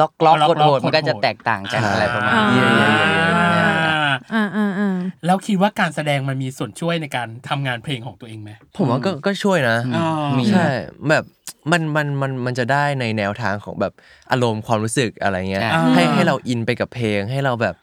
[0.00, 10.04] ล็อกล็อกล็อกๆโหดๆมันก็จะโหดๆแตกต่างกันใช่อะไรประมาณอ่านี้อ่าอ่าอ่าอ่าแล้วคิดว่าการแสดงมันมีส่วนช่วยในการทำงานเพลงของตัวเองไหมผมว่าก็ก็ช่วยนะอ๋อ
[10.36, 10.66] มีใช่
[11.10, 11.24] แบบ
[11.72, 13.92] มันมันมันมันจะได้ในแนวทางของแบบ
[14.30, 17.74] อารมณ์ความรู้สึกอะไรเงี้ยอ่าให้ให้เราอินไปกับเพลงให้เราแบบ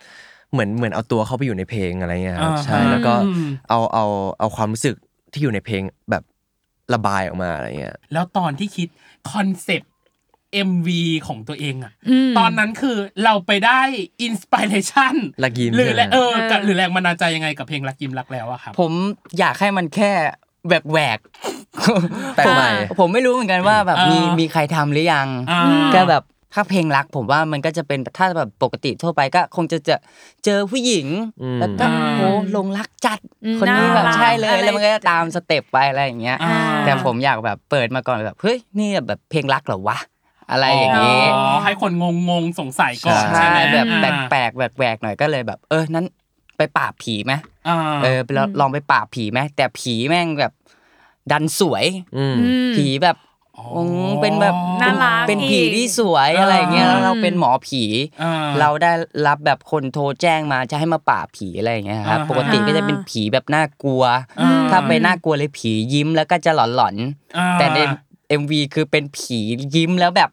[0.54, 4.06] เหมือนเหมือนเอาตัวเข้าไปอยู่ในเพลงอะไรเงี้ยครับอ่าใช่แล้วก็อืมเอาเอา
[4.40, 4.96] เอาความรู้สึก
[5.32, 6.24] ที่อยู่ในเพลงแบบ
[6.94, 8.88] ระบายออกมาอะไรเงี้ยแล้วตอนที่คิด
[9.32, 9.92] คอนเซปต์
[10.70, 10.88] MV
[11.28, 13.82] ของตัวเองอะอืมตอนนั้นคือเราไปได้
[14.24, 18.92] อินสปิเรชันลักยิ้มหรือใช่ไหมแรงเออกับเออหรือแรงบันดาลใจยังไงกับเพลงรักยิ้มรักแล้วอะครับผม
[19.40, 20.12] อยากให้มันแค่
[20.68, 21.20] แหวกแหวก
[22.36, 25.62] แปลกใหม่ผมผมไม่รู้เหมือนกันว่าแบบอ่ามีมีมีใครทำหรือยังอ่า
[25.96, 30.00] ก็แบบ ถ้าเพลงรัก ผมว่ามันก็จะเป็นถ้าแบบปกติทั่วไปก็ คงจะเจอ
[30.46, 31.08] เจอผู้หญิง
[31.42, 39.98] อืมแล้วก็อ่าโอ้ลงรักจัดอืมคนนี้แบบน่ารักใช่เลยอะไรแล้วมันก็จะตามสเต็ปไปอะไรอย่างเงี้ยอ่าแต่ผมอยากแบบเปิดมาก่อนแบบเฮ้ยนี่แบบเพลงรักเหรอวะ
[40.52, 46.06] อะไรอย่างงี้อ๋อให้คนงงงๆสงสัยก่อนใช่ใช่ไหมแบบแอ่าปลกๆแหวกๆหน่อยก็เลยแบบ เออนั้น
[46.58, 47.34] ไปปราบผีไหม
[47.68, 50.54] อ่าเออไปลองลองไปปราบผีไหมแต่ผีแม่งแบบ
[51.32, 51.86] ดันสวย
[52.18, 53.33] อืมอืมผีแบบอืม
[54.22, 57.84] เป็นแบบน่ารักเป็นผีอีกที่สวยอะไรอย่างเงี้ยอ่าแล้วเราเป็นหมอผี
[58.24, 58.92] อ่าเราได้
[59.28, 64.04] รับแบบคนโทรแจ้งมาจะให้มาปราบผีอะไรอย่างเงี้ยครับอ่าฮะปกติก็จะเป็นผีแบบน่ากลัว
[64.42, 66.96] อ่าถ้าไปน่ากลัวเลยผียิ้มแล้วก็จะหลอน
[67.38, 67.80] อ่าๆแต่ใน
[68.42, 69.40] MV คือเป็นผี
[69.76, 70.30] ยิ้มแล้วแบบ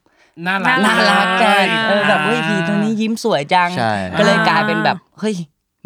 [0.46, 5.34] น่ารักน่ารักกันอ่าเออแบบเฮ้ยผีตัวนี้ยิ้มสวยจังใช่ก็เลยกลายเป็นแบบเฮ้ย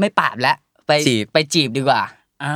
[0.01, 2.03] ไม่ปราบแล้วไปจีบไปจีบดีกว่า
[2.45, 2.55] อ่า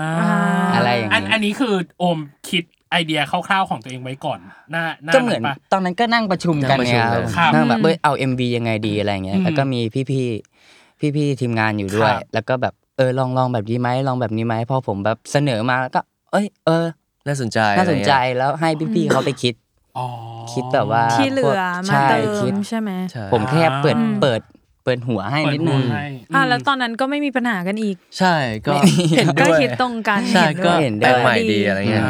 [0.74, 16.00] อะไรอย่างนี้อันอันนี้คือโอมคิด ไอเดียคร่าวๆของตัวเองไว้ก่อนหน้าหน้าก็เหมือนปะตอนนั้นก็นั่งประชุมกันนั่งประชุเนี่ยมครับเลยครับนั่งแบบเอ้ยเอา MV ยังไงดีอะไรเงี้ยอืมแล้วก็มีพี่ๆพี่ๆทีมงานอยู่ด้วยครับแล้วก็แบบเออลองลองแบบนี้ไหมลองแบบนี้ไหมพอผมแบบเสนอมาแล้วก็
[16.32, 16.86] เอ้ย เออ
[17.26, 19.54] น่าสนใจน่าสนใจอะไรเงี้ยแล้วให้พี่ๆเขาไปคิด
[19.98, 20.06] อ๋อ
[20.52, 21.56] คิดแบบว่าที่เหลือพวก
[21.88, 24.40] มาใช่เติคิดมใช่ไหมใช่ผมแค่เปิดอืมเปิด
[24.84, 28.34] เปิดหัวให้เปิดนิดหันึวงให้อ่าแล้วตอนนั้นก็ไม่มีปัญหากันอีก ใช่
[28.66, 32.04] ก็ไม่เห็นก็ด้วยคิดตรงกันใช่เห็นก็ด้วยเห็นด้แปลวยกใหม่ดีอะไรเงี้ย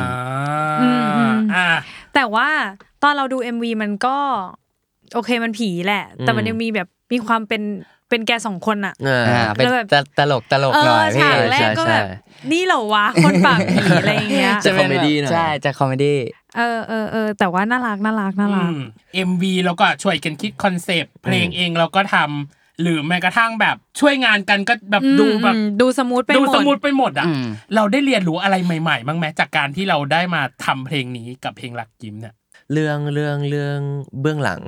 [0.80, 1.66] อ่าอืมอืมอ่า
[2.14, 2.48] แต่ว่า
[3.02, 4.16] ตอนเราดู MV มันก็
[5.14, 7.62] โอเคมันผีแหละ แต่มันยังมีแบบมีความเป็น
[8.08, 16.18] เป็นแกสองคนอะอ่าอ่าเป็นแล้วแบบตตลกตลกเอหน่ออยพี่ฉากแรกก็แบบใช่นี่เหรอวะคนปากผีอะไรอย่างเงี้ยจะ comedy หน่อยใช่จะ comedy
[16.56, 18.72] เออเออเออแต่ว่าน่ารักน่ารักน่ารัก
[19.14, 32.34] MV แล้วก็ช่วยกันคิด concept เพลงเองเราก็ทำ หรือแม้กระทั่งแบบช่วยงานกันก็แบบดูแบบอืมดู smooth ไปดูหมด smooth ไปหมดอะอืมเราได้เรียนรู้อะไรใหม่ๆบ้างไหมจากการที่เราได้มาทำเพลงนี้กับเพลงลักยิ้มเนี่ย
[32.72, 33.78] เรื่องเรื่องเรื่อง
[34.20, 34.62] เบื้องหลัง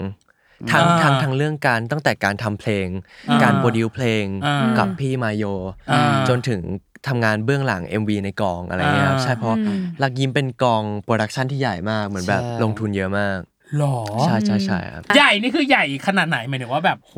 [0.73, 2.89] ทั้งอ่าทั้งทั้งเรื่องการตั้งแต่การทำเพลง
[3.29, 5.45] อ่าการ produce เพลงอ่ากับพี่มาโย
[5.91, 6.61] อ่าจนถึง
[7.09, 13.39] ทำงานเบื้องหลัง MV ในกองอะไรเงี้ยครับอ่าใช่เพราะอืมลักยิ้มเป็นกอง production ที่ใหญ่มากเหมือนแบบใช่ลงทุนเยอะมาก
[13.77, 17.17] หรอใช่ใช่ใช่ครับใหญ่นี่คือใหญ่ขนาดไหนหมายถึงว่าแบบโห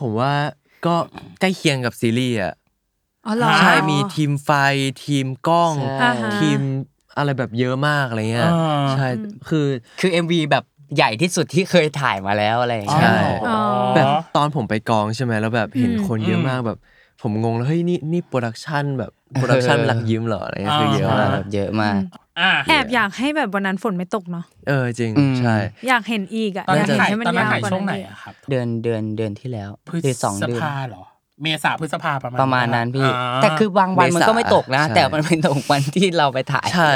[0.00, 0.32] ผมว่า
[0.86, 0.94] ก็
[1.40, 2.54] ใกล้เคียงกับซีรีส์อะ
[3.26, 4.50] อ๋อเหรอใช่มีทีมไฟ
[5.04, 6.60] ทีมกล้องใช่อ่าฮะทีม
[7.16, 9.08] อะไรแบบเยอะมากอะไรเงี้ยอ่าใช่
[9.48, 9.66] คือ
[10.00, 10.64] คือ MV แบบ
[10.96, 13.12] ใหญ่ที่สุดที่เคยถ่ายมาแล้วอะไรอย่างใช่เงี้ย
[13.48, 13.58] อ๋อ
[13.96, 16.78] แบบตอนผมไปกองใช่ไหมแล้วแบบเห็นอืมคนเยอะมากแบบ
[17.22, 22.00] ผมงงแล้วเฮ้ยนี่นี่ production แบบ production เออลักยิ้มเหรออะไรเงี้ยคือเยอะใช่มากแบบเยอะมาก
[22.40, 25.56] อ่าแอบอยากให้แบบวันนั้นฝนไม่ตกเนาะเออจริงอืมใช่
[25.88, 31.04] อยากเห็นอีกอะตอนอยานั้กนเห็นถ่ายให้มันตอนนั้นยาวถ่ายกว่าช่วงไหนอีกอะครับ เดือนเดือนเดือนที่แล้วพฤหรือสองเดือนษภาเหรอ
[31.42, 36.90] เมษาพฤษภาประมาณประมาณนั้นพี่อ่าแต่คือบางวันมันก็ไม่ตกนะใช่แต่มันเป็นตกวันที่เราไปถ่ายใช่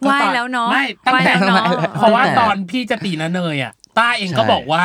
[0.00, 1.64] ไหว้แล้วเนาะไม่ตั้งไหว้แต่แล้วเนาะ
[1.96, 4.84] เพราะว่าตั้งแต่ตอนพี่จะตีนะเนยอะต้าเองก็ใช่บอกว่า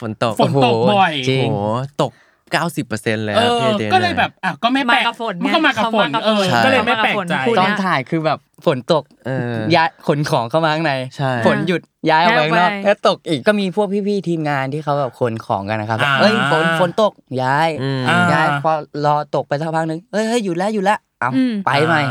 [0.00, 2.12] ฝนตกฝนตกบ่อยจริงโอ้โหตก
[2.60, 17.12] 90%เลยเอครับอพี่เดนก็เลยแบบอะก็ไม่แปลกมากับฝนไงมันก็มากับฝนเขามากับเออฝนใช่ก็เลยไม่แปลกใจเขามากับฝนตอนถ่ายคือแบบฝนตกเออย้ายขนของเข้ามาข้างในใช่ฝนหยุดย้ายออกไปข้างนอกย้ายออกไปแล้วตกอีกก็มีพวกพี่ๆทีมงานที่เขาแบบขนของกันนะครับแบบอ่าเอ้ยฝนฝนตก
[17.42, 18.72] ย้ายอืมอ่าย้ายพอ
[19.04, 22.02] รอตกไปสักพักหนึ่งเอ้ยเฮ้ยหยุดแล้วหยุดแล้วเอ้าอืมไปใหม่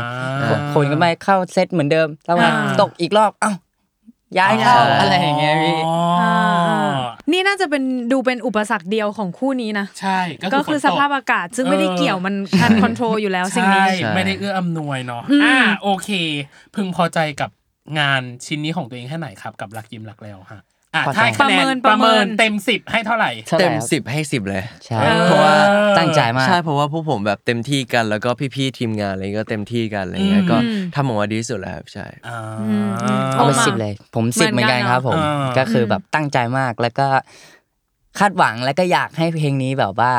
[0.42, 3.52] อ่าขนขนกันไปเข้าเซตเหมือนเดิมแล้วมาอ่าตกอีกรอบเอ้า
[4.38, 6.32] ย้ายเข้าอะไรอย่างเงี้ยพี่อ๋ออ่า
[7.30, 7.82] นี่น่าจะเป็น
[8.12, 10.18] ดูเป็นอุปสรรคเดียวของคู่นี้นะใช่
[10.54, 16.10] ก็คือฝนสตกภาพอากาศซึ่งไม่ได้เกี่ยวมันคันคอนโทรลอยู่แล้วสิ่งนี้ใช่ใช่ไม่ได้เอื้ออำนวยเนาะอืมอ่าโอเค
[16.74, 17.50] พึงพอใจกับ
[17.98, 20.60] งานชิ้นนี้ของตัวเองแค่ไหนครับ กับรักยิ้มรักแล้วฮะอะ
[21.06, 25.54] พอใจ ถ้าให้คะแนนประเมินประเมินเต็มสิบให้เท่าไหร่เท่าไหร่เต็มครับสิบให้สิบเลย ใช่เออ เพราะว่า
[25.98, 30.58] ตั้งใจมาก ใช่เพราะว่าพวกผมแบบเต็มที่กันแล้วก็พี่ๆทีมงานอะไรก็เต็มที่กันอะไรเงี้ยอืมก็
[30.94, 32.38] ทำออกมาดีที่สุดแล้วครับใช่ อ่า
[33.34, 37.06] เอาไปเอามาสิบเลย ผมสิบเหเหมืมืออนนกักันนเนอะครับ ผมอ่าก็คือแบบตั้งใจมากแล้วก็
[38.18, 40.12] คาดหวังแล้วก็อยากให้เพลงนี้แบบว่า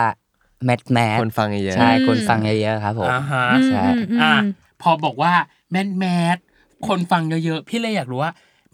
[0.65, 3.83] แมทแมทคนฟังเยอะๆ ใช่คนฟังเยอะๆครับผม อ่าฮะใช่
[4.21, 4.33] อะ
[4.81, 5.33] พอบอกว่า
[5.71, 6.05] แมนแม
[6.35, 6.37] ส
[6.87, 8.31] คนฟังเยอะๆ พี่เลยอยากรู้ว่า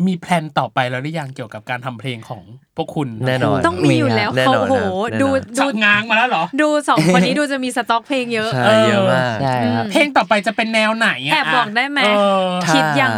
[0.07, 2.43] มีแพลนต่อไปแล้วหรือยังเกี่ยวกับการทำเพลงของ
[2.77, 12.09] พวกคุณแน่นอน ต้องมีอยู่แล้วแน่เขานอนโหครับแน่นอนดูจัดูบงางมาแล้วเหรอ ดูสองคนนี้ดูจะมีสต็อกเพลงเยอะใช่เออเยอะมากใช่ครับเพลงต่อไปจะเป็นแนวไหนอะแอบบอกได้ไหมเอ
[12.43, 13.11] อถ้าคิดยัง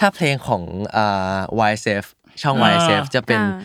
[0.00, 0.62] ถ้าเพลงของ
[0.96, 2.04] อ่า YSF
[2.42, 3.58] ช่องอ่า YSF จะเป็นอ่า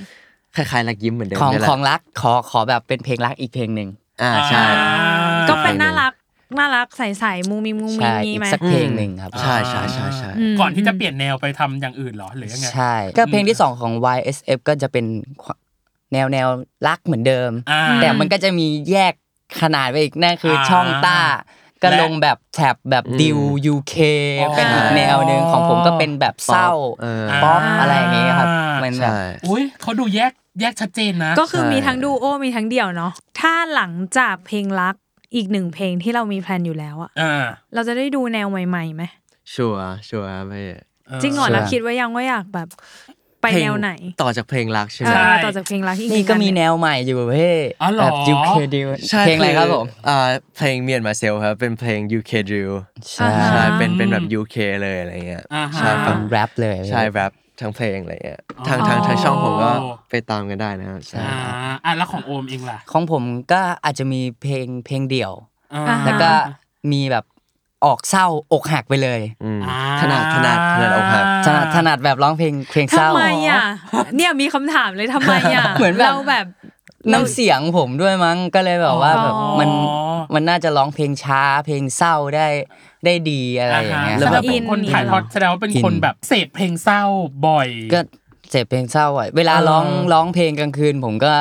[0.55, 3.89] คล้ายๆลักยิ้มเหมือนเดิมของนี่แหละของรักขอขอแบบเป็นเพลงรักอีกเพลงหนึ่ง
[4.21, 4.63] อ่าใช่
[5.49, 6.13] ก็เป็นน่ารัก
[6.57, 15.05] น่ารักใสๆมูมีมูมีใช่มีอีกไหมสักเพลงหนึ่งครับ ใช่ใช่ใช่ใช่มก่อนที่จะเปลี่ยนแนวไปทำอย่างอื่นเหรอหรือยังไง ใช่ ก็เพลงที่สองของ YSF ก็จะเป็น
[16.13, 16.47] แนวแนว
[16.87, 19.13] รักเหมือนเดิม อ่าแต่มันก็จะมีแยก
[19.61, 21.19] ขนาดไปอีกนั่นคือออช่องต้า
[21.83, 23.39] ก็และลงแบบแท็บแบบดิว
[23.73, 23.95] UK
[24.39, 26.69] อ๋อ เป็นอีกแนวหนึ่งของผมก็เป็นแบบเศร้า
[27.01, 28.47] เออ ป๊อปอะไรอย่างเงี้ยครับ
[28.83, 30.31] มันแบบ ใช่ อุ้ยเขาดูแยก
[30.61, 34.95] แยกชัดเจนนะ ก็คือใช่มีทั้งดูโอมีทั้งเดี่ยวเนาะถ้าหลังจากเพลงรัก
[35.35, 39.03] อีกหนึ่งเพลงที่เรามีแพลนอยู่แล้วอะอ่าเราจะได้ดูแนวใหม่ๆไหม
[39.53, 40.59] ชัวร์ชัวร์ไม่
[41.23, 42.67] จริงเหรอใช่แล้วคิดว่ายังว่าอยากแบบ
[43.41, 50.17] ไปเพลงแนวไหน ต่อจากเพลงรักใช่ไหมเอใช่อต่อจากเพลงรักอีกหนี่งก็มีอัแนวใหม่อยู่เฮ้ยอ๋อเหรอแบบ UK ดิวใช่เพลงอะไรครับผมอ่า
[50.57, 52.73] เพลงเมียนมาเซลครับเป็นเพลง UK drill
[53.13, 59.71] ใช่ใช่เป็นเป็นแบบ UK เลยอะไรเงี้ยอ่าฮะใช่ฟังแรปเลยใช่แรป ทั้งเพลงอะไรเงี้ยอ๋อทางทางทางช่องผมก็
[60.09, 65.31] ไปตามกันได้นะครับใช่อ่าอะแล้วของโอมเองล่ะ ของผมก็อาจจะมีเพลงเพลงเดี่ยว
[65.73, 66.31] อ่าอ่าแล้วก็
[66.91, 67.25] มีแบบ
[67.85, 73.63] ออกเศร้าอกหักไปเลยอืมอ่าถนัดถนัดถนัดอกหักถนัดถนัดแบบร้องเพลงเพลงเศร้าทำไมอะ
[74.15, 76.45] เนี่ยมีคำถามเลยทำไมอะเหมือนแบบเราแบบ
[77.11, 82.47] น้ำเสียงผมด้วยมั้งก็เลยแบบว่าแบบมันอ๋อมันน่าจะร้องเพลงช้าเพลงเศร้าได้
[83.05, 87.03] ได้ดีอะไรอย่างเงี้ยแล้วคแบรับบเป็นคนถ่ายทอดแสดงว่าเป็นอินคนแบบเสพเพลงเศร้า
[87.47, 87.99] บ่อยก็
[88.51, 91.33] เสพเพลงเศร้าอะเวลาเออร้องร้องเพลงกลางคืน ผมก็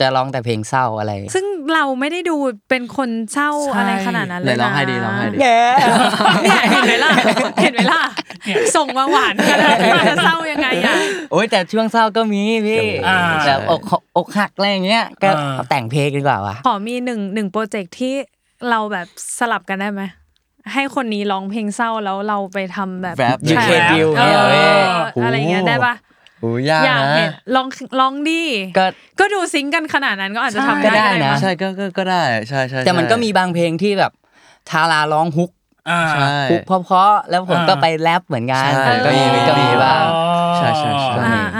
[0.00, 2.36] จะร้องแต่เพลงเศร้าอะไร ซึ่งเราไม่ได้ดู
[2.70, 5.56] เป็นคนเศร้าใช่อะไรขนาดนั้นเลยไหนนะร้องให้ดีร้องให้ดีเนี่
[6.58, 7.12] ยเห็นไหมล่ะ
[7.62, 8.02] เห็นไหมล่ะ
[8.76, 10.94] ส่งมาหวานขนาดนี้จะเศร้ายังไงอะ
[11.32, 13.82] โอ้ยแต่ช่วงเศร้าก็มีพี่อ่าแบบอก
[14.16, 18.14] อกหักอะไรอย่างเงี้ยก็อ่าแต่งเพลงดีกว่าวะขอมีหนึ่งหนึ่งโปรเจกต์ที่
[18.70, 19.06] เราแบบ
[19.38, 20.02] สลับกันได้ไหม
[20.74, 24.66] ให้คนนี้ร้องเพลงเศร้าแล้วเราไปทำแบบแรป UK แรป Deal เอเนี่ยเว้ย
[25.16, 25.94] ออะไรเงี้ยได้ปะ
[26.40, 27.66] โอ้ยากอยากนะเห็นลอง
[28.00, 28.42] ลองดิ
[28.78, 28.84] ก็
[29.20, 34.12] ก็ดูซิงค์กันขนาดนั้นก็อาจจะทำก็ได้ได้นะปใช่ก็ก็ก็ได้ใช่ใช่แต่มันใช่ก็มีบางเพลงที่แบบ
[34.70, 35.50] ทาราร้องฮุก
[35.90, 40.04] อ่า ใช่ hook เพราะๆแล้วผมก็อ่าไปแรปเหมือนกันใช่ ก็มีก็มีบ้าง
[40.56, 41.58] ใช่ใช่ใช่ก็มีอ่าอ่าอ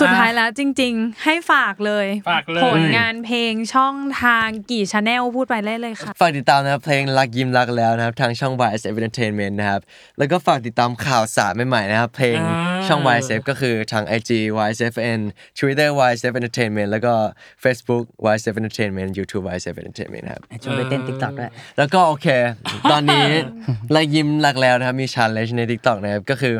[0.00, 9.80] สุดท้ายแล้วจริง ๆ ให้ฝากเลยฝากเลยผลงานเพลงช่องทางกี่ channel พูดไปได้เลยค่ะ ฝากติดตามนะครับเพลงลักยิ้มรักแล้วนะครับ ทางช่อง YSF Entertainment นะครับ
[10.18, 14.30] แล้วก็ฝากติดตามข่าวสารใหม่ๆนะครับเพลงอ่า ช่อง YSF ก็คือทาง IG
[14.66, 15.20] YSFN
[15.58, 17.14] Twitter YSF Entertainment แล้วก็
[17.64, 22.26] Facebook YSF Entertainment YouTube YSF Entertainment นะครับชวนไปเต้น TikTok ด้วย แล้วก็โอเค
[22.90, 23.26] ตอนนี้
[23.96, 26.54] รักยิ้มรักแล้วนะครับ มี challenge ใน TikTok นะครับก็คือ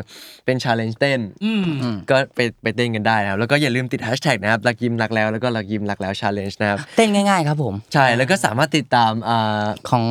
[0.45, 1.51] เป็น challenge เต้นอื
[1.93, 10.03] มก็ไปไปเต้นกันได้นะครับ แล้วก็อย่าลืมติด hashtag นะครับรักยิ้มรักแล้วแล้วก็รักยิ้มรักแล้ว challenge นะครับ เต้นง่ายๆครับผม ใช่แล้วก็สามารถติดตามอ่าของ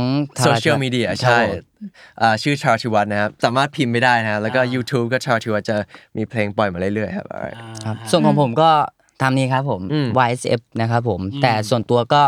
[0.45, 1.72] โซเชียลมีเดียใช่อ่า
[2.43, 5.77] ชื่อชาวชิวัตนะครับ สามารถพิมพ์ไม่ได้นะครับแล้วก็ YouTube ก็ชาวชิวัตจะ
[6.17, 8.71] มีเพลงปล่อยมาเรื่อยๆครับ alright ครับ ส่วนของผมก็
[9.23, 12.23] ตามนี้ครับผมอืม YSF นะครับผม แต่ส่วนตัวก็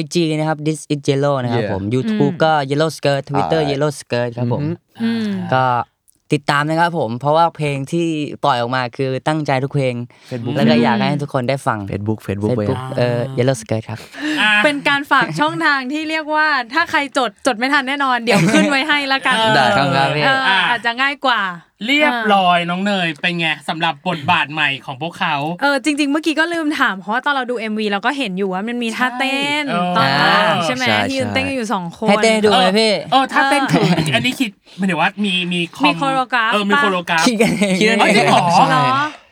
[0.00, 3.90] IG นะครับ This is Yellow นะครับ Yeah ผม YouTube ก็ Yellow Skirt Twitter อ่า Yellow
[4.00, 4.62] Skirt ครับผม
[5.02, 5.64] อืมก็
[6.32, 8.06] ติดตามนะครับผม เพราะว่าเพลงที่
[8.44, 9.94] ปล่อยออกมาคือตั้งใจทุกเพลง
[10.30, 14.27] Facebook แล้วก็อยากให้ทุกคนได้ฟัง Facebook Facebook ไป Facebook เอ่อ Yellow Skirt ครับอะ
[14.64, 21.40] เป็นการฝากช่องทางที่เรียกว่า ถ้าใครจดจดไม่ทันแน่นอน เดี๋ยวขึ้นไว้ให้ละกันได้ครับครับพี่เอออาจจะง่ายกว่า
[21.86, 33.82] เรียบร้อยน้องเนยเป็นไงสำหรับบทบาทใหม่ของพวกเขาเออจริง ๆ เมื่อกี้ก็ลืมถามเพราะว่าตอนเราดู MV เราก็เห็นอยู่ว่ามันมีท่าเต้นใช่ตอนเออหลังใช่ไหมใช่ที่ยืนใช่เต้นกันอยู่สองคนให้เต้นให้ดูไหมพี่เออถ้าเต้นคือ
[34.14, 37.98] อันนี้คิดหมายถึงว่ามีมีคอมีโคโรกราฟเออมีปะโคโรกราฟคิดกันเองคิดกัน
[38.32, 38.86] อ๋อจริงเหรอ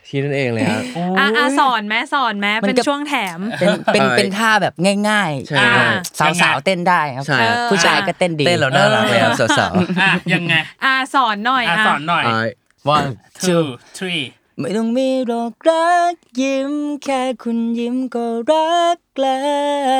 [0.06, 0.82] เหรอคิดนั่นเองเลยครับ
[1.18, 4.74] อะอะสอนแม่สอนแม่มันเป็นก็ช่วงแถม เป็นเป็นเออเป็นท่าแบบ
[5.08, 10.54] ง่ายใช่อ่าๆสาวๆเต้นได้ครับใช่เออผู้ชายก็เต้นดีเต้นแล้วน่ารักเลยครับสาวอะยังไง
[10.84, 12.56] อะสอนหน่อยอะอะสอนหน่อยๆ alright
[12.96, 13.08] one
[13.46, 13.64] two
[13.98, 14.22] three
[14.60, 19.44] ไม่ต้องมีหรอกรักยิ้ม แค่คุณยิ้มก็รักแล้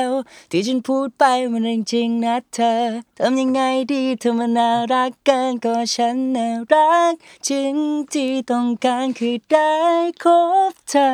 [0.06, 0.08] ว
[0.50, 2.74] ที่ฉันพูดไปมันเรื่องจริงนะเธอ
[3.18, 3.60] ทำยังไง
[3.92, 7.12] ดีเธอมันน่ารักเกินก็ฉันน่ารัก
[7.48, 7.74] จริง
[8.12, 9.72] ที่ต้องการคือได้
[10.22, 10.24] ค
[10.70, 11.06] บเธอ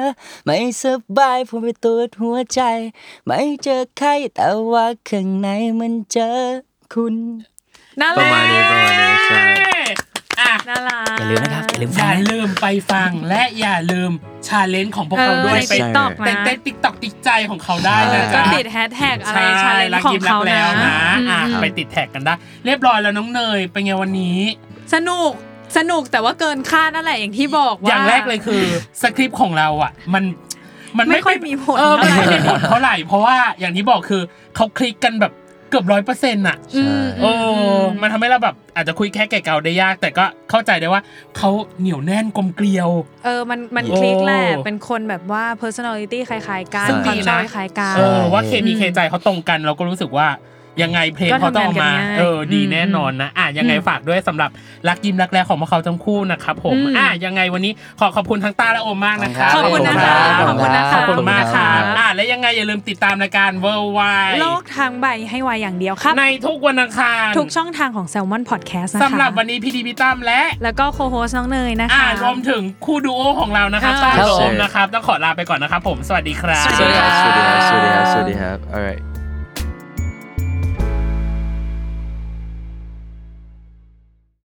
[0.45, 0.83] ไม่ส
[1.17, 2.61] บายผมไปตรวจหัวใจ
[3.27, 6.31] ไม่เจอใครแต่ว่าข้างในมันเจอ
[6.93, 7.15] คุณ
[8.01, 9.52] น่ารัระมาณนี้ประมาณนี้ใช่อะน่ารัก
[11.23, 14.11] อย่าลืมนะครับ อย่าลืมอฟัย่างนะ ลืมไปฟังและอย่าลืม
[14.49, 24.39] ชาเลนจ์ของพวกเอเขาอด้วยในไปติ๊กต็อกแต่นะเต้นติ๊กต็อกติ๊กใจของเขาได้เอนะอก็จ๊ะติดแฮชแท็กอะไรใช่ชาเลนรักของยิ้มรัเขากแล้วนะอืมอะอืมไปติดแท็กกันได้ เรียบร้อยแล้วน้องเนยเป็นไงวันนี้
[24.95, 25.31] สนุก
[25.77, 28.63] สนุกแต่ว่าเกินคาดนั่นแหละอย่างที่บอกว่า อย่างแรกเลยคือ
[29.03, 30.25] สคริปต์ของเราอะ มัน
[30.99, 34.23] มันไม่ค่อยเป็นมีผลเออไม่ค่อยเท่าไหร่ มีผลเท่าไหร่เพราะว่าอย่างที่บอกคือ
[34.57, 35.33] เขาคลิกกันแบบ
[35.73, 37.27] เกือบร้อยเปอร์เซ็นต์อะอืมเอ
[37.79, 41.03] อมันทำให้เราแบบอาจจะคุยแค่ไก่เก่าได้ยาก แต่ก็เข้าใจได้ว่า
[41.37, 41.51] เขา
[41.81, 42.91] เหนียวแน่นกลมเกลียว
[43.25, 50.29] เออมันมันโอ้คลิกแหละเป็นคนแบบว่า personality คล้ายๆกันซึ่งควาดีมชอบนะคล้ายๆกันเออว่าเคมีเคใจเขาตรงกันเราก็รู้สึกว่า
[50.83, 54.51] ยังไงเพลงก็เขาต้องออกมาทำงานกันง่ายเออดีอืมแน่นอนนะอะยังไงอืมฝากด้วยสำหรับ
[54.89, 64.01] รักยิ้มรักแรกของพวกเขาทั้งคู่นะครับผมอืมอะยังไงวันนี้ขอขอบคุณทั้งต้าและโอมมากนะครับขอบคุณนะคะขอบคุณขอบคุณนะคะขอบคุณมากครัขอบคุณค่ะอะและยังไงอย่าลืมติดตามรายการเวอร์ไว
[64.41, 79.12] โลกทางใบให้ไวอย่างเดียวครับ ในทุกวันอังคารทุกช่องทางของ Salmon Podcast นะคะสำหรับวันนี้พี่ดีพี่ตั้มและ แล้วก็โคโฮสน้องเนยนะอ่าคะรวมถึงคู่ดูโอของเรานะครับอ่าต้าครับโอผมมนะครับต้องขอลาไปก่อนนะครับผมสวัสดีครับสวัสดีครับสวัสดีครับสวัสดีครับสวัสดีครับ alright